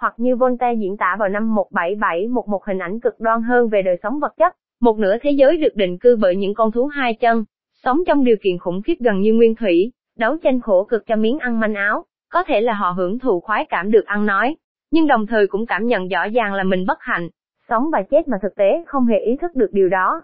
Hoặc 0.00 0.14
như 0.16 0.36
Voltaire 0.36 0.80
diễn 0.80 0.96
tả 0.96 1.16
vào 1.18 1.28
năm 1.28 1.54
1771 1.54 2.48
một 2.48 2.64
hình 2.64 2.78
ảnh 2.78 3.00
cực 3.00 3.20
đoan 3.20 3.42
hơn 3.42 3.68
về 3.68 3.82
đời 3.82 3.96
sống 4.02 4.20
vật 4.20 4.34
chất, 4.36 4.56
một 4.80 4.98
nửa 4.98 5.18
thế 5.18 5.30
giới 5.30 5.56
được 5.56 5.76
định 5.76 5.98
cư 5.98 6.16
bởi 6.16 6.36
những 6.36 6.54
con 6.54 6.72
thú 6.72 6.86
hai 6.86 7.14
chân, 7.14 7.44
sống 7.74 8.00
trong 8.06 8.24
điều 8.24 8.36
kiện 8.42 8.58
khủng 8.58 8.82
khiếp 8.82 8.94
gần 9.00 9.20
như 9.20 9.34
nguyên 9.34 9.54
thủy, 9.54 9.92
đấu 10.18 10.36
tranh 10.42 10.60
khổ 10.60 10.84
cực 10.84 11.06
cho 11.06 11.16
miếng 11.16 11.38
ăn 11.38 11.60
manh 11.60 11.74
áo, 11.74 12.04
có 12.32 12.44
thể 12.44 12.60
là 12.60 12.72
họ 12.72 12.90
hưởng 12.90 13.18
thụ 13.18 13.40
khoái 13.40 13.64
cảm 13.64 13.90
được 13.90 14.06
ăn 14.06 14.26
nói, 14.26 14.56
nhưng 14.90 15.06
đồng 15.06 15.26
thời 15.26 15.46
cũng 15.46 15.66
cảm 15.66 15.86
nhận 15.86 16.08
rõ 16.08 16.28
ràng 16.28 16.54
là 16.54 16.62
mình 16.62 16.86
bất 16.86 16.98
hạnh, 17.00 17.28
sống 17.68 17.90
và 17.92 18.02
chết 18.02 18.28
mà 18.28 18.38
thực 18.42 18.54
tế 18.56 18.84
không 18.86 19.06
hề 19.06 19.18
ý 19.18 19.36
thức 19.36 19.54
được 19.54 19.72
điều 19.72 19.88
đó. 19.88 20.22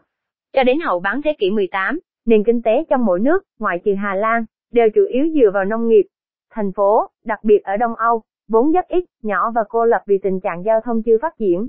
Cho 0.52 0.64
đến 0.64 0.80
hậu 0.80 1.00
bán 1.00 1.22
thế 1.22 1.34
kỷ 1.38 1.50
18, 1.50 1.98
nền 2.26 2.44
kinh 2.44 2.62
tế 2.62 2.84
trong 2.90 3.04
mỗi 3.04 3.20
nước, 3.20 3.44
ngoại 3.58 3.78
trừ 3.84 3.94
Hà 3.94 4.14
Lan, 4.14 4.44
đều 4.72 4.88
chủ 4.94 5.02
yếu 5.08 5.24
dựa 5.34 5.50
vào 5.54 5.64
nông 5.64 5.88
nghiệp. 5.88 6.06
Thành 6.50 6.72
phố, 6.72 7.06
đặc 7.24 7.44
biệt 7.44 7.62
ở 7.64 7.76
Đông 7.76 7.94
Âu, 7.94 8.22
vốn 8.50 8.72
rất 8.72 8.88
ít, 8.88 9.04
nhỏ 9.22 9.50
và 9.50 9.64
cô 9.68 9.84
lập 9.84 10.02
vì 10.06 10.18
tình 10.18 10.40
trạng 10.40 10.64
giao 10.64 10.80
thông 10.80 11.02
chưa 11.02 11.18
phát 11.22 11.34
triển. 11.38 11.68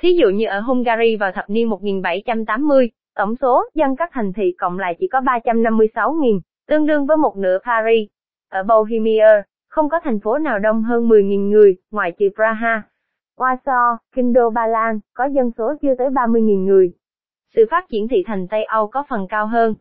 Thí 0.00 0.12
dụ 0.12 0.28
như 0.28 0.46
ở 0.46 0.60
Hungary 0.60 1.16
vào 1.16 1.32
thập 1.32 1.50
niên 1.50 1.68
1780, 1.68 2.90
tổng 3.14 3.36
số 3.36 3.64
dân 3.74 3.96
các 3.96 4.10
thành 4.12 4.32
thị 4.32 4.54
cộng 4.58 4.78
lại 4.78 4.96
chỉ 4.98 5.08
có 5.08 5.20
356.000, 5.20 6.40
tương 6.68 6.86
đương 6.86 7.06
với 7.06 7.16
một 7.16 7.36
nửa 7.36 7.58
Paris. 7.64 8.08
Ở 8.50 8.62
Bohemia, 8.62 9.42
không 9.68 9.88
có 9.88 10.00
thành 10.04 10.20
phố 10.20 10.38
nào 10.38 10.58
đông 10.58 10.82
hơn 10.82 11.08
10.000 11.08 11.48
người, 11.50 11.76
ngoại 11.90 12.12
trừ 12.12 12.28
Praha. 12.34 12.82
Warsaw, 13.36 13.96
kinh 14.14 14.32
đô 14.32 14.50
Ba 14.50 14.66
Lan, 14.66 15.00
có 15.14 15.24
dân 15.24 15.50
số 15.58 15.74
chưa 15.82 15.94
tới 15.98 16.08
30.000 16.08 16.64
người. 16.64 16.92
Sự 17.54 17.66
phát 17.70 17.88
triển 17.88 18.08
thị 18.08 18.22
thành 18.26 18.48
Tây 18.48 18.64
Âu 18.64 18.86
có 18.86 19.04
phần 19.08 19.26
cao 19.28 19.46
hơn. 19.46 19.74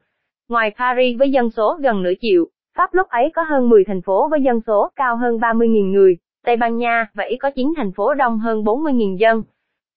Ngoài 0.50 0.76
Paris 0.78 1.20
với 1.20 1.32
dân 1.32 1.50
số 1.50 1.78
gần 1.82 2.04
nửa 2.04 2.14
triệu, 2.22 2.46
Pháp 2.78 2.94
lúc 2.94 3.08
ấy 3.10 3.32
có 3.36 3.44
hơn 3.44 3.70
10 3.70 3.84
thành 3.84 4.02
phố 4.02 4.28
với 4.30 4.42
dân 4.42 4.62
số 4.68 4.92
cao 4.96 5.18
hơn 5.18 5.38
30.000 5.38 5.92
người, 5.92 6.18
Tây 6.46 6.58
Ban 6.58 6.78
Nha 6.78 7.08
và 7.14 7.24
Ý 7.24 7.38
có 7.38 7.52
9 7.52 7.74
thành 7.78 7.92
phố 7.92 8.14
đông 8.14 8.40
hơn 8.40 8.64
40.000 8.64 9.18
dân. 9.18 9.44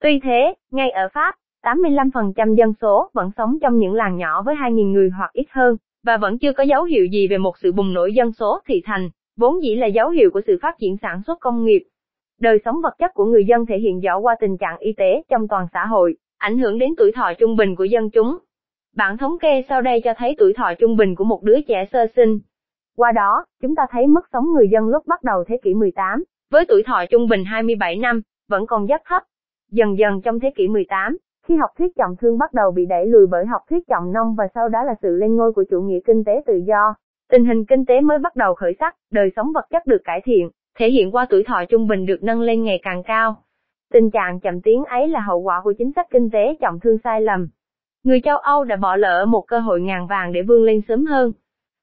Tuy 0.01 0.21
thế, 0.21 0.55
ngay 0.71 0.91
ở 0.91 1.09
Pháp, 1.13 1.35
85% 1.63 2.55
dân 2.55 2.73
số 2.81 3.11
vẫn 3.13 3.31
sống 3.37 3.59
trong 3.63 3.79
những 3.79 3.95
làng 3.95 4.17
nhỏ 4.17 4.43
với 4.43 4.55
2.000 4.55 4.93
người 4.93 5.11
hoặc 5.11 5.31
ít 5.33 5.47
hơn, 5.51 5.77
và 6.05 6.17
vẫn 6.17 6.39
chưa 6.39 6.53
có 6.53 6.63
dấu 6.63 6.85
hiệu 6.85 7.07
gì 7.07 7.29
về 7.29 7.39
một 7.39 7.59
sự 7.59 7.73
bùng 7.73 7.95
nổ 7.95 8.07
dân 8.07 8.33
số 8.33 8.59
thị 8.67 8.83
thành, 8.85 9.11
vốn 9.37 9.63
dĩ 9.63 9.77
là 9.77 9.87
dấu 9.87 10.09
hiệu 10.11 10.31
của 10.31 10.41
sự 10.47 10.59
phát 10.63 10.79
triển 10.79 10.97
sản 11.03 11.23
xuất 11.27 11.41
công 11.41 11.65
nghiệp. 11.65 11.85
Đời 12.41 12.59
sống 12.65 12.81
vật 12.83 12.95
chất 12.99 13.15
của 13.15 13.25
người 13.25 13.45
dân 13.45 13.67
thể 13.67 13.79
hiện 13.79 14.01
rõ 14.01 14.19
qua 14.19 14.37
tình 14.41 14.57
trạng 14.59 14.79
y 14.79 14.93
tế 14.93 15.23
trong 15.29 15.49
toàn 15.49 15.67
xã 15.73 15.87
hội, 15.87 16.17
ảnh 16.39 16.59
hưởng 16.59 16.79
đến 16.79 16.95
tuổi 16.99 17.13
thọ 17.13 17.33
trung 17.39 17.57
bình 17.57 17.77
của 17.77 17.85
dân 17.85 18.11
chúng. 18.11 18.39
Bản 18.97 19.19
thống 19.19 19.39
kê 19.39 19.65
sau 19.69 19.83
đây 19.83 20.01
cho 20.05 20.15
thấy 20.17 20.35
tuổi 20.39 20.53
thọ 20.53 20.73
trung 20.79 20.97
bình 20.97 21.15
của 21.15 21.25
một 21.25 21.43
đứa 21.43 21.61
trẻ 21.61 21.85
sơ 21.93 22.07
sinh. 22.17 22.39
Qua 22.97 23.13
đó, 23.13 23.45
chúng 23.63 23.75
ta 23.75 23.87
thấy 23.91 24.07
mức 24.07 24.29
sống 24.33 24.45
người 24.55 24.69
dân 24.69 24.89
lúc 24.89 25.07
bắt 25.07 25.23
đầu 25.23 25.45
thế 25.45 25.59
kỷ 25.63 25.75
18, 25.75 26.25
với 26.51 26.65
tuổi 26.69 26.83
thọ 26.87 27.05
trung 27.11 27.29
bình 27.29 27.45
27 27.45 27.97
năm, 27.97 28.21
vẫn 28.49 28.67
còn 28.67 28.87
rất 28.87 29.03
thấp. 29.05 29.23
Dần 29.71 29.99
dần 29.99 30.21
trong 30.23 30.41
thế 30.41 30.51
kỷ 30.57 30.69
18, 30.69 31.17
khi 31.47 31.57
học 31.57 31.71
thuyết 31.79 31.97
trọng 31.97 32.17
thương 32.17 32.39
bắt 32.39 32.53
đầu 32.53 32.71
bị 32.71 32.87
đẩy 32.87 33.07
lùi 33.07 33.27
bởi 33.27 33.47
học 33.47 33.63
thuyết 33.71 33.89
trọng 33.89 34.13
nông 34.13 34.35
và 34.35 34.49
sau 34.55 34.69
đó 34.69 34.85
là 34.85 34.95
sự 35.03 35.09
lên 35.17 35.37
ngôi 35.37 35.53
của 35.53 35.65
chủ 35.71 35.81
nghĩa 35.81 35.99
kinh 36.07 36.25
tế 36.25 36.33
tự 36.47 36.57
do, 36.67 36.95
tình 37.31 37.45
hình 37.45 37.65
kinh 37.65 37.85
tế 37.85 38.01
mới 38.01 38.19
bắt 38.19 38.37
đầu 38.37 38.55
khởi 38.55 38.77
sắc, 38.81 38.97
đời 39.11 39.31
sống 39.37 39.53
vật 39.55 39.67
chất 39.71 39.87
được 39.87 40.01
cải 40.05 40.21
thiện, 40.25 40.51
thể 40.79 40.91
hiện 40.91 41.11
qua 41.11 41.27
tuổi 41.31 41.45
thọ 41.45 41.65
trung 41.69 41.87
bình 41.87 42.07
được 42.07 42.23
nâng 42.23 42.41
lên 42.41 42.65
ngày 42.65 42.81
càng 42.83 43.03
cao. 43.03 43.37
Tình 43.93 44.11
trạng 44.11 44.41
chậm 44.41 44.61
tiến 44.61 44.85
ấy 44.85 45.09
là 45.09 45.21
hậu 45.21 45.39
quả 45.39 45.61
của 45.65 45.73
chính 45.79 45.93
sách 45.97 46.07
kinh 46.11 46.31
tế 46.31 46.57
trọng 46.61 46.81
thương 46.81 46.99
sai 47.05 47.21
lầm. 47.21 47.49
Người 48.05 48.21
châu 48.25 48.37
Âu 48.37 48.65
đã 48.65 48.77
bỏ 48.77 48.97
lỡ 48.97 49.25
một 49.29 49.45
cơ 49.49 49.59
hội 49.59 49.81
ngàn 49.81 50.07
vàng 50.07 50.33
để 50.33 50.43
vươn 50.43 50.65
lên 50.65 50.81
sớm 50.89 51.07
hơn. 51.07 51.33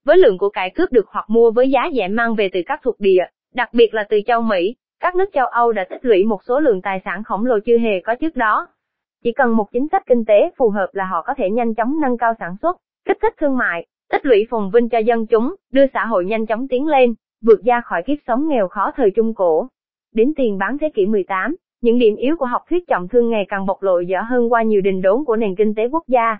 Với 0.05 0.17
lượng 0.17 0.37
của 0.37 0.49
cải 0.49 0.69
cướp 0.69 0.91
được 0.91 1.05
hoặc 1.07 1.25
mua 1.29 1.51
với 1.51 1.69
giá 1.69 1.89
rẻ 1.95 2.07
mang 2.07 2.35
về 2.35 2.49
từ 2.53 2.61
các 2.65 2.79
thuộc 2.83 2.99
địa, 2.99 3.23
đặc 3.55 3.69
biệt 3.73 3.93
là 3.93 4.03
từ 4.09 4.21
châu 4.27 4.41
Mỹ, 4.41 4.75
các 4.99 5.15
nước 5.15 5.29
châu 5.33 5.45
Âu 5.45 5.71
đã 5.71 5.83
tích 5.89 6.05
lũy 6.05 6.23
một 6.23 6.43
số 6.43 6.59
lượng 6.59 6.81
tài 6.81 7.01
sản 7.05 7.23
khổng 7.23 7.45
lồ 7.45 7.59
chưa 7.65 7.77
hề 7.77 7.99
có 7.99 8.15
trước 8.15 8.35
đó. 8.35 8.67
Chỉ 9.23 9.31
cần 9.31 9.57
một 9.57 9.71
chính 9.71 9.87
sách 9.91 10.03
kinh 10.05 10.25
tế 10.25 10.51
phù 10.57 10.69
hợp 10.69 10.87
là 10.93 11.05
họ 11.05 11.21
có 11.21 11.33
thể 11.37 11.49
nhanh 11.49 11.75
chóng 11.75 12.01
nâng 12.01 12.17
cao 12.17 12.33
sản 12.39 12.55
xuất, 12.61 12.77
kích 13.05 13.17
thích 13.21 13.33
thương 13.37 13.57
mại, 13.57 13.85
tích 14.11 14.25
lũy 14.25 14.47
phồn 14.49 14.69
vinh 14.73 14.89
cho 14.89 14.97
dân 14.97 15.27
chúng, 15.27 15.55
đưa 15.71 15.85
xã 15.93 16.05
hội 16.05 16.25
nhanh 16.25 16.45
chóng 16.45 16.67
tiến 16.67 16.87
lên, 16.87 17.13
vượt 17.41 17.63
ra 17.65 17.81
khỏi 17.81 18.03
kiếp 18.03 18.17
sống 18.27 18.47
nghèo 18.47 18.67
khó 18.67 18.91
thời 18.95 19.11
Trung 19.11 19.33
Cổ. 19.33 19.67
Đến 20.13 20.33
tiền 20.35 20.57
bán 20.57 20.77
thế 20.77 20.89
kỷ 20.89 21.05
18, 21.05 21.55
những 21.81 21.99
điểm 21.99 22.15
yếu 22.15 22.37
của 22.37 22.45
học 22.45 22.61
thuyết 22.69 22.87
trọng 22.87 23.07
thương 23.07 23.29
ngày 23.29 23.45
càng 23.47 23.65
bộc 23.65 23.83
lộ 23.83 23.99
rõ 24.09 24.21
hơn 24.21 24.51
qua 24.51 24.63
nhiều 24.63 24.81
đình 24.81 25.01
đốn 25.01 25.25
của 25.25 25.35
nền 25.35 25.55
kinh 25.55 25.75
tế 25.75 25.87
quốc 25.87 26.03
gia. 26.07 26.37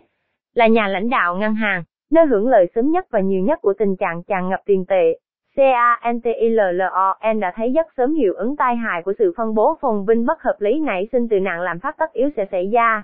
Là 0.55 0.67
nhà 0.67 0.89
lãnh 0.89 1.11
đạo 1.11 1.37
ngân 1.37 1.55
hàng, 1.55 1.85
nơi 2.11 2.27
hưởng 2.27 2.49
lợi 2.49 2.67
sớm 2.75 2.91
nhất 2.91 3.07
và 3.11 3.21
nhiều 3.21 3.43
nhất 3.43 3.59
của 3.63 3.75
tình 3.79 3.97
trạng 3.97 4.23
tràn 4.23 4.49
ngập 4.49 4.61
tiền 4.67 4.85
tệ, 4.89 5.19
CANTILLON 5.57 7.41
đã 7.41 7.53
thấy 7.57 7.73
rất 7.73 7.87
sớm 7.97 8.15
hiệu 8.15 8.35
ứng 8.35 8.57
tai 8.57 8.77
hại 8.77 9.03
của 9.03 9.13
sự 9.19 9.33
phân 9.37 9.55
bố 9.55 9.77
phồn 9.81 10.05
vinh 10.07 10.27
bất 10.27 10.43
hợp 10.43 10.57
lý 10.59 10.81
nảy 10.81 11.09
sinh 11.13 11.29
từ 11.29 11.41
nạn 11.41 11.61
làm 11.61 11.81
phát 11.81 11.97
tất 11.99 12.13
yếu 12.13 12.29
sẽ 12.37 12.47
xảy 12.51 12.71
ra. 12.73 13.03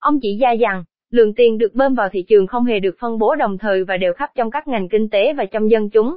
Ông 0.00 0.18
chỉ 0.22 0.38
ra 0.40 0.54
rằng, 0.54 0.84
lượng 1.10 1.34
tiền 1.34 1.58
được 1.58 1.74
bơm 1.74 1.94
vào 1.94 2.08
thị 2.08 2.24
trường 2.28 2.46
không 2.46 2.64
hề 2.64 2.80
được 2.80 2.96
phân 3.00 3.18
bố 3.18 3.34
đồng 3.34 3.58
thời 3.58 3.84
và 3.84 3.96
đều 3.96 4.12
khắp 4.12 4.30
trong 4.34 4.50
các 4.50 4.68
ngành 4.68 4.88
kinh 4.88 5.08
tế 5.10 5.32
và 5.32 5.44
trong 5.44 5.70
dân 5.70 5.90
chúng. 5.90 6.16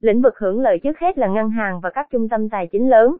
Lĩnh 0.00 0.22
vực 0.22 0.38
hưởng 0.38 0.60
lợi 0.60 0.78
trước 0.82 0.98
hết 0.98 1.18
là 1.18 1.26
ngân 1.26 1.50
hàng 1.50 1.80
và 1.80 1.90
các 1.90 2.08
trung 2.10 2.28
tâm 2.28 2.48
tài 2.48 2.66
chính 2.66 2.90
lớn. 2.90 3.16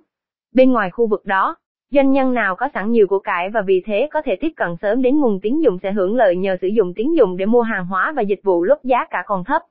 Bên 0.55 0.73
ngoài 0.73 0.91
khu 0.91 1.07
vực 1.07 1.27
đó, 1.27 1.57
doanh 1.91 2.13
nhân 2.13 2.35
nào 2.35 2.57
có 2.57 2.69
sẵn 2.75 2.91
nhiều 2.91 3.07
của 3.07 3.19
cải 3.19 3.51
và 3.51 3.61
vì 3.61 3.83
thế 3.87 4.09
có 4.13 4.23
thể 4.23 4.37
tiếp 4.41 4.53
cận 4.57 4.77
sớm 4.83 5.03
đến 5.03 5.21
nguồn 5.21 5.41
tín 5.41 5.61
dụng 5.61 5.79
sẽ 5.83 5.93
hưởng 5.93 6.17
lợi 6.17 6.37
nhờ 6.37 6.57
sử 6.61 6.69
dụng 6.69 6.95
tín 6.95 7.13
dụng 7.15 7.37
để 7.37 7.47
mua 7.47 7.63
hàng 7.63 7.87
hóa 7.87 8.13
và 8.17 8.23
dịch 8.23 8.41
vụ 8.43 8.65
lúc 8.65 8.79
giá 8.85 9.05
cả 9.11 9.23
còn 9.27 9.45
thấp. 9.45 9.63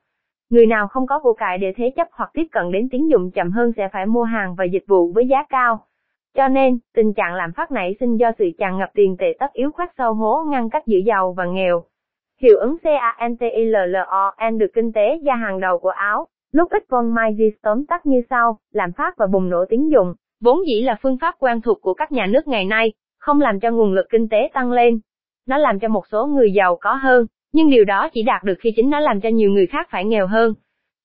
Người 0.51 0.65
nào 0.65 0.88
không 0.88 1.08
có 1.08 1.20
của 1.20 1.34
cải 1.34 1.58
để 1.58 1.74
thế 1.75 1.91
chấp 1.96 2.08
hoặc 2.12 2.29
tiếp 2.34 2.48
cận 2.51 2.72
đến 2.72 2.88
tín 2.91 3.08
dụng 3.08 3.31
chậm 3.31 3.51
hơn 3.51 3.72
sẽ 3.77 3.89
phải 3.93 4.05
mua 4.05 4.24
hàng 4.24 4.55
và 4.55 4.65
dịch 4.65 4.84
vụ 4.88 5.12
với 5.12 5.27
giá 5.27 5.43
cao. 5.50 5.86
Cho 6.36 6.48
nên, 6.48 6.79
tình 6.96 7.13
trạng 7.13 7.36
lạm 7.36 7.51
phát 7.53 7.72
nảy 7.72 7.96
sinh 8.00 8.17
do 8.17 8.31
sự 8.39 8.46
tràn 8.58 8.77
ngập 8.77 8.89
tiền 8.93 9.15
tệ 9.20 9.36
tất 9.39 9.53
yếu 9.53 9.72
khoét 9.72 9.89
sâu 9.98 10.13
hố 10.13 10.43
ngăn 10.50 10.70
cách 10.70 10.88
giữa 10.88 11.00
giàu 11.05 11.34
và 11.38 11.46
nghèo. 11.46 11.84
Hiệu 12.41 12.58
ứng 12.58 12.77
CANTILLON 12.84 14.58
được 14.58 14.72
kinh 14.74 14.93
tế 14.93 15.20
gia 15.24 15.36
hàng 15.36 15.60
đầu 15.60 15.79
của 15.79 15.89
Áo, 15.89 16.27
lúc 16.51 16.72
ít 16.72 16.84
von 16.89 17.15
Mises 17.15 17.60
tóm 17.62 17.86
tắt 17.86 18.05
như 18.05 18.22
sau, 18.29 18.60
lạm 18.74 18.91
phát 18.91 19.17
và 19.17 19.27
bùng 19.27 19.50
nổ 19.50 19.65
tín 19.70 19.89
dụng, 19.89 20.13
vốn 20.41 20.67
dĩ 20.67 20.81
là 20.81 20.98
phương 21.01 21.17
pháp 21.22 21.36
quen 21.39 21.62
thuộc 21.62 21.81
của 21.81 21.93
các 21.93 22.12
nhà 22.12 22.25
nước 22.25 22.48
ngày 22.48 22.65
nay, 22.65 22.93
không 23.20 23.41
làm 23.41 23.60
cho 23.60 23.72
nguồn 23.72 23.93
lực 23.93 24.05
kinh 24.10 24.29
tế 24.29 24.50
tăng 24.53 24.72
lên. 24.72 25.00
Nó 25.48 25.58
làm 25.58 25.79
cho 25.79 25.88
một 25.88 26.08
số 26.08 26.25
người 26.25 26.53
giàu 26.53 26.77
có 26.81 26.93
hơn, 26.93 27.25
nhưng 27.53 27.70
điều 27.70 27.86
đó 27.86 28.10
chỉ 28.13 28.24
đạt 28.24 28.43
được 28.43 28.55
khi 28.60 28.74
chính 28.75 28.89
nó 28.89 29.00
làm 29.00 29.22
cho 29.22 29.29
nhiều 29.29 29.51
người 29.51 29.67
khác 29.67 29.88
phải 29.89 30.05
nghèo 30.05 30.27
hơn. 30.27 30.53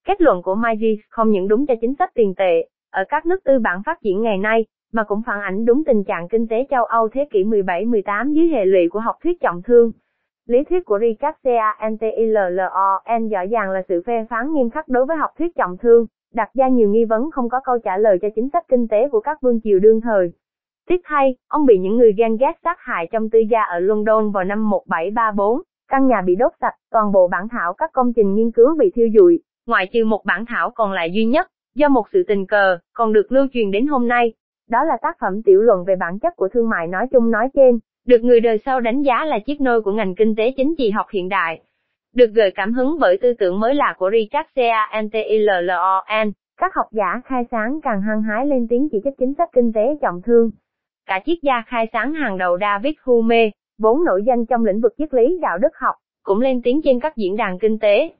Kết 0.06 0.20
luận 0.20 0.42
của 0.42 0.54
Mises 0.54 1.04
không 1.10 1.30
những 1.30 1.48
đúng 1.48 1.66
cho 1.66 1.74
chính 1.80 1.94
sách 1.98 2.10
tiền 2.14 2.34
tệ, 2.34 2.68
ở 2.90 3.04
các 3.08 3.26
nước 3.26 3.44
tư 3.44 3.58
bản 3.58 3.82
phát 3.86 3.98
triển 4.02 4.22
ngày 4.22 4.38
nay, 4.38 4.64
mà 4.92 5.04
cũng 5.04 5.22
phản 5.26 5.40
ảnh 5.40 5.64
đúng 5.64 5.84
tình 5.84 6.04
trạng 6.04 6.28
kinh 6.28 6.48
tế 6.48 6.66
châu 6.70 6.84
Âu 6.84 7.08
thế 7.08 7.28
kỷ 7.30 7.44
17-18 7.44 8.32
dưới 8.32 8.48
hệ 8.48 8.64
lụy 8.64 8.88
của 8.88 9.00
học 9.00 9.16
thuyết 9.22 9.40
trọng 9.40 9.62
thương. 9.62 9.92
Lý 10.46 10.64
thuyết 10.64 10.84
của 10.84 10.98
Richard 10.98 11.38
Cantillon 11.78 12.56
rõ 12.56 13.46
ràng 13.50 13.70
là 13.70 13.82
sự 13.88 14.02
phê 14.06 14.26
phán 14.30 14.52
nghiêm 14.52 14.70
khắc 14.70 14.88
đối 14.88 15.06
với 15.06 15.16
học 15.16 15.30
thuyết 15.38 15.56
trọng 15.56 15.76
thương, 15.78 16.06
đặt 16.34 16.50
ra 16.54 16.68
nhiều 16.68 16.90
nghi 16.90 17.04
vấn 17.04 17.30
không 17.30 17.48
có 17.48 17.60
câu 17.64 17.78
trả 17.78 17.96
lời 17.96 18.18
cho 18.22 18.28
chính 18.34 18.48
sách 18.52 18.64
kinh 18.68 18.88
tế 18.88 19.08
của 19.08 19.20
các 19.20 19.38
vương 19.42 19.60
triều 19.64 19.78
đương 19.78 20.00
thời. 20.00 20.32
Tiếc 20.88 21.00
thay, 21.04 21.36
ông 21.48 21.66
bị 21.66 21.78
những 21.78 21.96
người 21.96 22.12
ghen 22.12 22.36
ghét 22.36 22.52
sát 22.64 22.78
hại 22.80 23.08
trong 23.12 23.30
tư 23.30 23.38
gia 23.38 23.62
ở 23.62 23.78
London 23.78 24.30
vào 24.30 24.44
năm 24.44 24.70
1734, 24.70 25.62
Căn 25.88 26.06
nhà 26.06 26.22
bị 26.26 26.34
đốt 26.36 26.52
sạch, 26.60 26.74
toàn 26.90 27.12
bộ 27.12 27.28
bản 27.28 27.48
thảo 27.48 27.72
các 27.72 27.90
công 27.92 28.12
trình 28.16 28.34
nghiên 28.34 28.50
cứu 28.50 28.76
bị 28.78 28.90
thiêu 28.94 29.08
rụi, 29.14 29.40
ngoại 29.66 29.86
trừ 29.92 30.04
một 30.04 30.24
bản 30.24 30.44
thảo 30.48 30.70
còn 30.70 30.92
lại 30.92 31.12
duy 31.12 31.24
nhất, 31.24 31.48
do 31.74 31.88
một 31.88 32.06
sự 32.12 32.22
tình 32.28 32.46
cờ, 32.46 32.78
còn 32.92 33.12
được 33.12 33.32
lưu 33.32 33.46
truyền 33.52 33.70
đến 33.70 33.86
hôm 33.86 34.08
nay. 34.08 34.32
Đó 34.70 34.84
là 34.84 34.96
tác 35.02 35.16
phẩm 35.20 35.42
tiểu 35.42 35.62
luận 35.62 35.84
về 35.84 35.96
bản 35.96 36.18
chất 36.18 36.36
của 36.36 36.48
thương 36.48 36.68
mại 36.68 36.86
nói 36.86 37.06
chung 37.12 37.30
nói 37.30 37.48
trên, 37.54 37.78
được 38.06 38.24
người 38.24 38.40
đời 38.40 38.58
sau 38.64 38.80
đánh 38.80 39.02
giá 39.02 39.24
là 39.24 39.38
chiếc 39.38 39.60
nôi 39.60 39.82
của 39.82 39.92
ngành 39.92 40.14
kinh 40.14 40.34
tế 40.36 40.52
chính 40.56 40.74
trị 40.78 40.90
học 40.90 41.06
hiện 41.10 41.28
đại. 41.28 41.60
Được 42.14 42.30
gợi 42.34 42.50
cảm 42.50 42.72
hứng 42.72 42.96
bởi 43.00 43.18
tư 43.22 43.34
tưởng 43.38 43.60
mới 43.60 43.74
lạ 43.74 43.94
của 43.98 44.10
Richard 44.10 44.48
Cantillon, 44.54 46.32
các 46.56 46.74
học 46.74 46.86
giả 46.90 47.20
khai 47.24 47.44
sáng 47.50 47.80
càng 47.82 48.02
hăng 48.02 48.22
hái 48.22 48.46
lên 48.46 48.66
tiếng 48.68 48.88
chỉ 48.92 49.00
trích 49.04 49.18
chính 49.18 49.34
sách 49.38 49.48
kinh 49.52 49.72
tế 49.72 49.96
trọng 50.02 50.22
thương. 50.22 50.50
Cả 51.06 51.20
triết 51.26 51.38
gia 51.42 51.62
khai 51.66 51.86
sáng 51.92 52.12
hàng 52.12 52.38
đầu 52.38 52.58
David 52.58 52.94
Hume, 53.04 53.50
vốn 53.78 54.04
nổi 54.04 54.22
danh 54.26 54.46
trong 54.46 54.64
lĩnh 54.64 54.80
vực 54.80 54.94
triết 54.98 55.14
lý 55.14 55.38
đạo 55.42 55.58
đức 55.58 55.76
học, 55.76 55.94
cũng 56.22 56.40
lên 56.40 56.60
tiếng 56.64 56.82
trên 56.82 57.00
các 57.00 57.16
diễn 57.16 57.36
đàn 57.36 57.58
kinh 57.58 57.78
tế. 57.78 58.12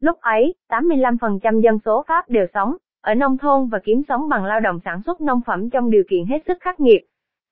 Lúc 0.01 0.21
ấy, 0.21 0.55
85% 0.69 1.61
dân 1.61 1.79
số 1.85 2.05
Pháp 2.09 2.29
đều 2.29 2.47
sống 2.55 2.77
ở 3.03 3.15
nông 3.15 3.39
thôn 3.39 3.69
và 3.69 3.79
kiếm 3.85 4.03
sống 4.09 4.29
bằng 4.29 4.45
lao 4.45 4.61
động 4.61 4.81
sản 4.85 5.03
xuất 5.07 5.21
nông 5.21 5.41
phẩm 5.47 5.71
trong 5.71 5.91
điều 5.91 6.03
kiện 6.11 6.27
hết 6.27 6.39
sức 6.47 6.59
khắc 6.61 6.81
nghiệt. 6.81 7.07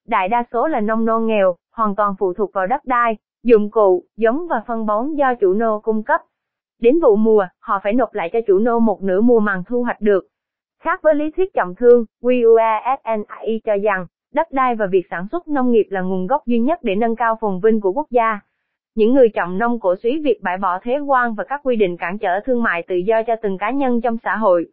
Đại 0.06 0.28
đa 0.28 0.44
số 0.52 0.66
là 0.66 0.80
nông 0.80 1.04
nô 1.04 1.20
nghèo, 1.20 1.56
hoàn 1.72 1.94
toàn 1.94 2.14
phụ 2.18 2.32
thuộc 2.32 2.52
vào 2.52 2.66
đất 2.66 2.84
đai, 2.84 3.16
dụng 3.42 3.70
cụ, 3.70 4.04
giống 4.16 4.48
và 4.48 4.62
phân 4.66 4.86
bón 4.86 5.14
do 5.14 5.34
chủ 5.34 5.54
nô 5.54 5.80
cung 5.80 6.02
cấp. 6.02 6.20
Đến 6.80 7.00
vụ 7.00 7.16
mùa, 7.16 7.46
họ 7.60 7.80
phải 7.82 7.92
nộp 7.92 8.14
lại 8.14 8.30
cho 8.32 8.38
chủ 8.46 8.58
nô 8.58 8.78
một 8.78 9.02
nửa 9.02 9.20
mùa 9.20 9.40
màng 9.40 9.62
thu 9.66 9.82
hoạch 9.82 10.00
được. 10.00 10.26
Khác 10.84 11.02
với 11.02 11.14
lý 11.14 11.30
thuyết 11.30 11.54
trọng 11.54 11.74
thương, 11.74 12.04
WUASNI 12.22 13.58
cho 13.64 13.76
rằng, 13.82 14.06
đất 14.34 14.52
đai 14.52 14.74
và 14.74 14.86
việc 14.86 15.02
sản 15.10 15.26
xuất 15.32 15.48
nông 15.48 15.72
nghiệp 15.72 15.86
là 15.90 16.00
nguồn 16.00 16.26
gốc 16.26 16.46
duy 16.46 16.58
nhất 16.58 16.78
để 16.82 16.94
nâng 16.94 17.16
cao 17.16 17.38
phồn 17.40 17.60
vinh 17.60 17.80
của 17.80 17.92
quốc 17.92 18.10
gia. 18.10 18.40
Những 18.94 19.14
người 19.14 19.28
trọng 19.28 19.58
nông 19.58 19.80
cổ 19.80 19.94
suý 20.02 20.20
việc 20.24 20.42
bãi 20.42 20.56
bỏ 20.56 20.78
thuế 20.78 20.98
quan 20.98 21.34
và 21.34 21.44
các 21.44 21.60
quy 21.64 21.76
định 21.76 21.96
cản 21.96 22.18
trở 22.18 22.40
thương 22.40 22.62
mại 22.62 22.82
tự 22.82 22.96
do 22.96 23.22
cho 23.22 23.36
từng 23.42 23.58
cá 23.58 23.70
nhân 23.70 24.00
trong 24.00 24.16
xã 24.24 24.36
hội. 24.36 24.66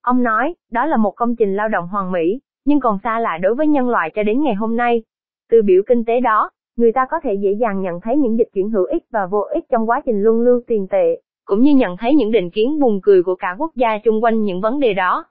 Ông 0.02 0.22
nói, 0.22 0.54
đó 0.70 0.86
là 0.86 0.96
một 0.96 1.16
công 1.16 1.36
trình 1.36 1.56
lao 1.56 1.68
động 1.68 1.88
hoàn 1.88 2.12
mỹ, 2.12 2.40
nhưng 2.64 2.80
còn 2.80 2.98
xa 3.04 3.18
lạ 3.18 3.38
đối 3.38 3.54
với 3.54 3.66
nhân 3.66 3.88
loại 3.88 4.10
cho 4.14 4.22
đến 4.22 4.42
ngày 4.42 4.54
hôm 4.54 4.76
nay. 4.76 5.02
Từ 5.52 5.62
biểu 5.62 5.82
kinh 5.86 6.04
tế 6.04 6.20
đó, 6.20 6.50
người 6.76 6.92
ta 6.92 7.06
có 7.10 7.20
thể 7.22 7.34
dễ 7.34 7.52
dàng 7.52 7.82
nhận 7.82 8.00
thấy 8.00 8.16
những 8.16 8.38
dịch 8.38 8.48
chuyển 8.54 8.70
hữu 8.70 8.84
ích 8.84 9.02
và 9.10 9.26
vô 9.26 9.40
ích 9.40 9.64
trong 9.70 9.90
quá 9.90 10.00
trình 10.06 10.22
luân 10.22 10.40
lưu 10.40 10.60
tiền 10.66 10.86
tệ, 10.90 11.20
cũng 11.44 11.60
như 11.60 11.74
nhận 11.74 11.96
thấy 11.96 12.14
những 12.14 12.30
định 12.30 12.50
kiến 12.50 12.80
buồn 12.80 13.00
cười 13.02 13.22
của 13.22 13.34
cả 13.34 13.56
quốc 13.58 13.70
gia 13.74 13.98
chung 13.98 14.24
quanh 14.24 14.42
những 14.42 14.60
vấn 14.60 14.80
đề 14.80 14.94
đó. 14.94 15.24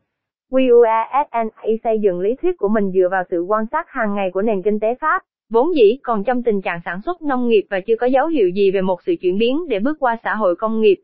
WUASNAI 0.51 1.77
xây 1.83 1.99
dựng 1.99 2.19
lý 2.19 2.35
thuyết 2.35 2.57
của 2.57 2.67
mình 2.67 2.91
dựa 2.91 3.07
vào 3.11 3.23
sự 3.29 3.41
quan 3.41 3.65
sát 3.71 3.89
hàng 3.89 4.15
ngày 4.15 4.31
của 4.31 4.41
nền 4.41 4.61
kinh 4.61 4.79
tế 4.79 4.95
Pháp, 4.95 5.23
vốn 5.49 5.75
dĩ 5.75 5.97
còn 6.03 6.23
trong 6.23 6.43
tình 6.43 6.61
trạng 6.61 6.79
sản 6.85 7.01
xuất 7.01 7.21
nông 7.21 7.47
nghiệp 7.47 7.63
và 7.69 7.79
chưa 7.79 7.95
có 7.95 8.07
dấu 8.07 8.27
hiệu 8.27 8.49
gì 8.49 8.71
về 8.71 8.81
một 8.81 9.01
sự 9.05 9.15
chuyển 9.21 9.37
biến 9.37 9.67
để 9.69 9.79
bước 9.79 9.99
qua 9.99 10.17
xã 10.23 10.35
hội 10.35 10.55
công 10.55 10.81
nghiệp. 10.81 10.97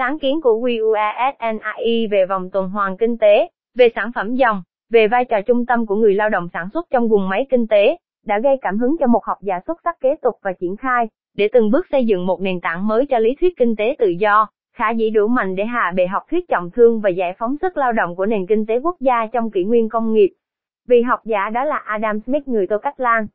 Sáng 0.00 0.18
kiến 0.18 0.40
của 0.40 0.60
WUASNAI 0.60 2.08
về 2.10 2.26
vòng 2.26 2.50
tuần 2.50 2.70
hoàn 2.70 2.96
kinh 2.96 3.18
tế, 3.18 3.48
về 3.74 3.88
sản 3.94 4.10
phẩm 4.14 4.34
dòng, 4.34 4.62
về 4.90 5.08
vai 5.08 5.24
trò 5.24 5.40
trung 5.40 5.66
tâm 5.66 5.86
của 5.86 5.94
người 5.94 6.14
lao 6.14 6.28
động 6.28 6.48
sản 6.52 6.68
xuất 6.72 6.86
trong 6.90 7.08
vùng 7.08 7.28
máy 7.28 7.46
kinh 7.50 7.66
tế, 7.66 7.96
đã 8.26 8.38
gây 8.38 8.56
cảm 8.62 8.78
hứng 8.78 8.96
cho 9.00 9.06
một 9.06 9.24
học 9.24 9.38
giả 9.40 9.60
xuất 9.66 9.80
sắc 9.84 10.00
kế 10.00 10.16
tục 10.22 10.34
và 10.42 10.52
triển 10.52 10.76
khai, 10.76 11.08
để 11.36 11.48
từng 11.52 11.70
bước 11.70 11.86
xây 11.92 12.04
dựng 12.04 12.26
một 12.26 12.40
nền 12.40 12.60
tảng 12.60 12.86
mới 12.86 13.06
cho 13.06 13.18
lý 13.18 13.34
thuyết 13.40 13.56
kinh 13.56 13.76
tế 13.76 13.96
tự 13.98 14.08
do, 14.08 14.46
khả 14.76 14.90
dĩ 14.90 15.10
đủ 15.10 15.28
mạnh 15.28 15.56
để 15.56 15.64
hạ 15.64 15.92
bệ 15.96 16.06
học 16.06 16.22
thuyết 16.30 16.48
trọng 16.48 16.70
thương 16.70 17.00
và 17.00 17.10
giải 17.10 17.34
phóng 17.38 17.56
sức 17.62 17.76
lao 17.76 17.92
động 17.92 18.16
của 18.16 18.26
nền 18.26 18.46
kinh 18.46 18.66
tế 18.66 18.78
quốc 18.78 18.96
gia 19.00 19.26
trong 19.26 19.50
kỷ 19.50 19.64
nguyên 19.64 19.88
công 19.88 20.12
nghiệp. 20.12 20.30
Vì 20.88 21.02
học 21.02 21.20
giả 21.24 21.50
đó 21.50 21.64
là 21.64 21.76
Adam 21.76 22.20
Smith 22.20 22.48
người 22.48 22.66
Tô 22.66 22.78
Cách 22.78 23.00
Lan. 23.00 23.26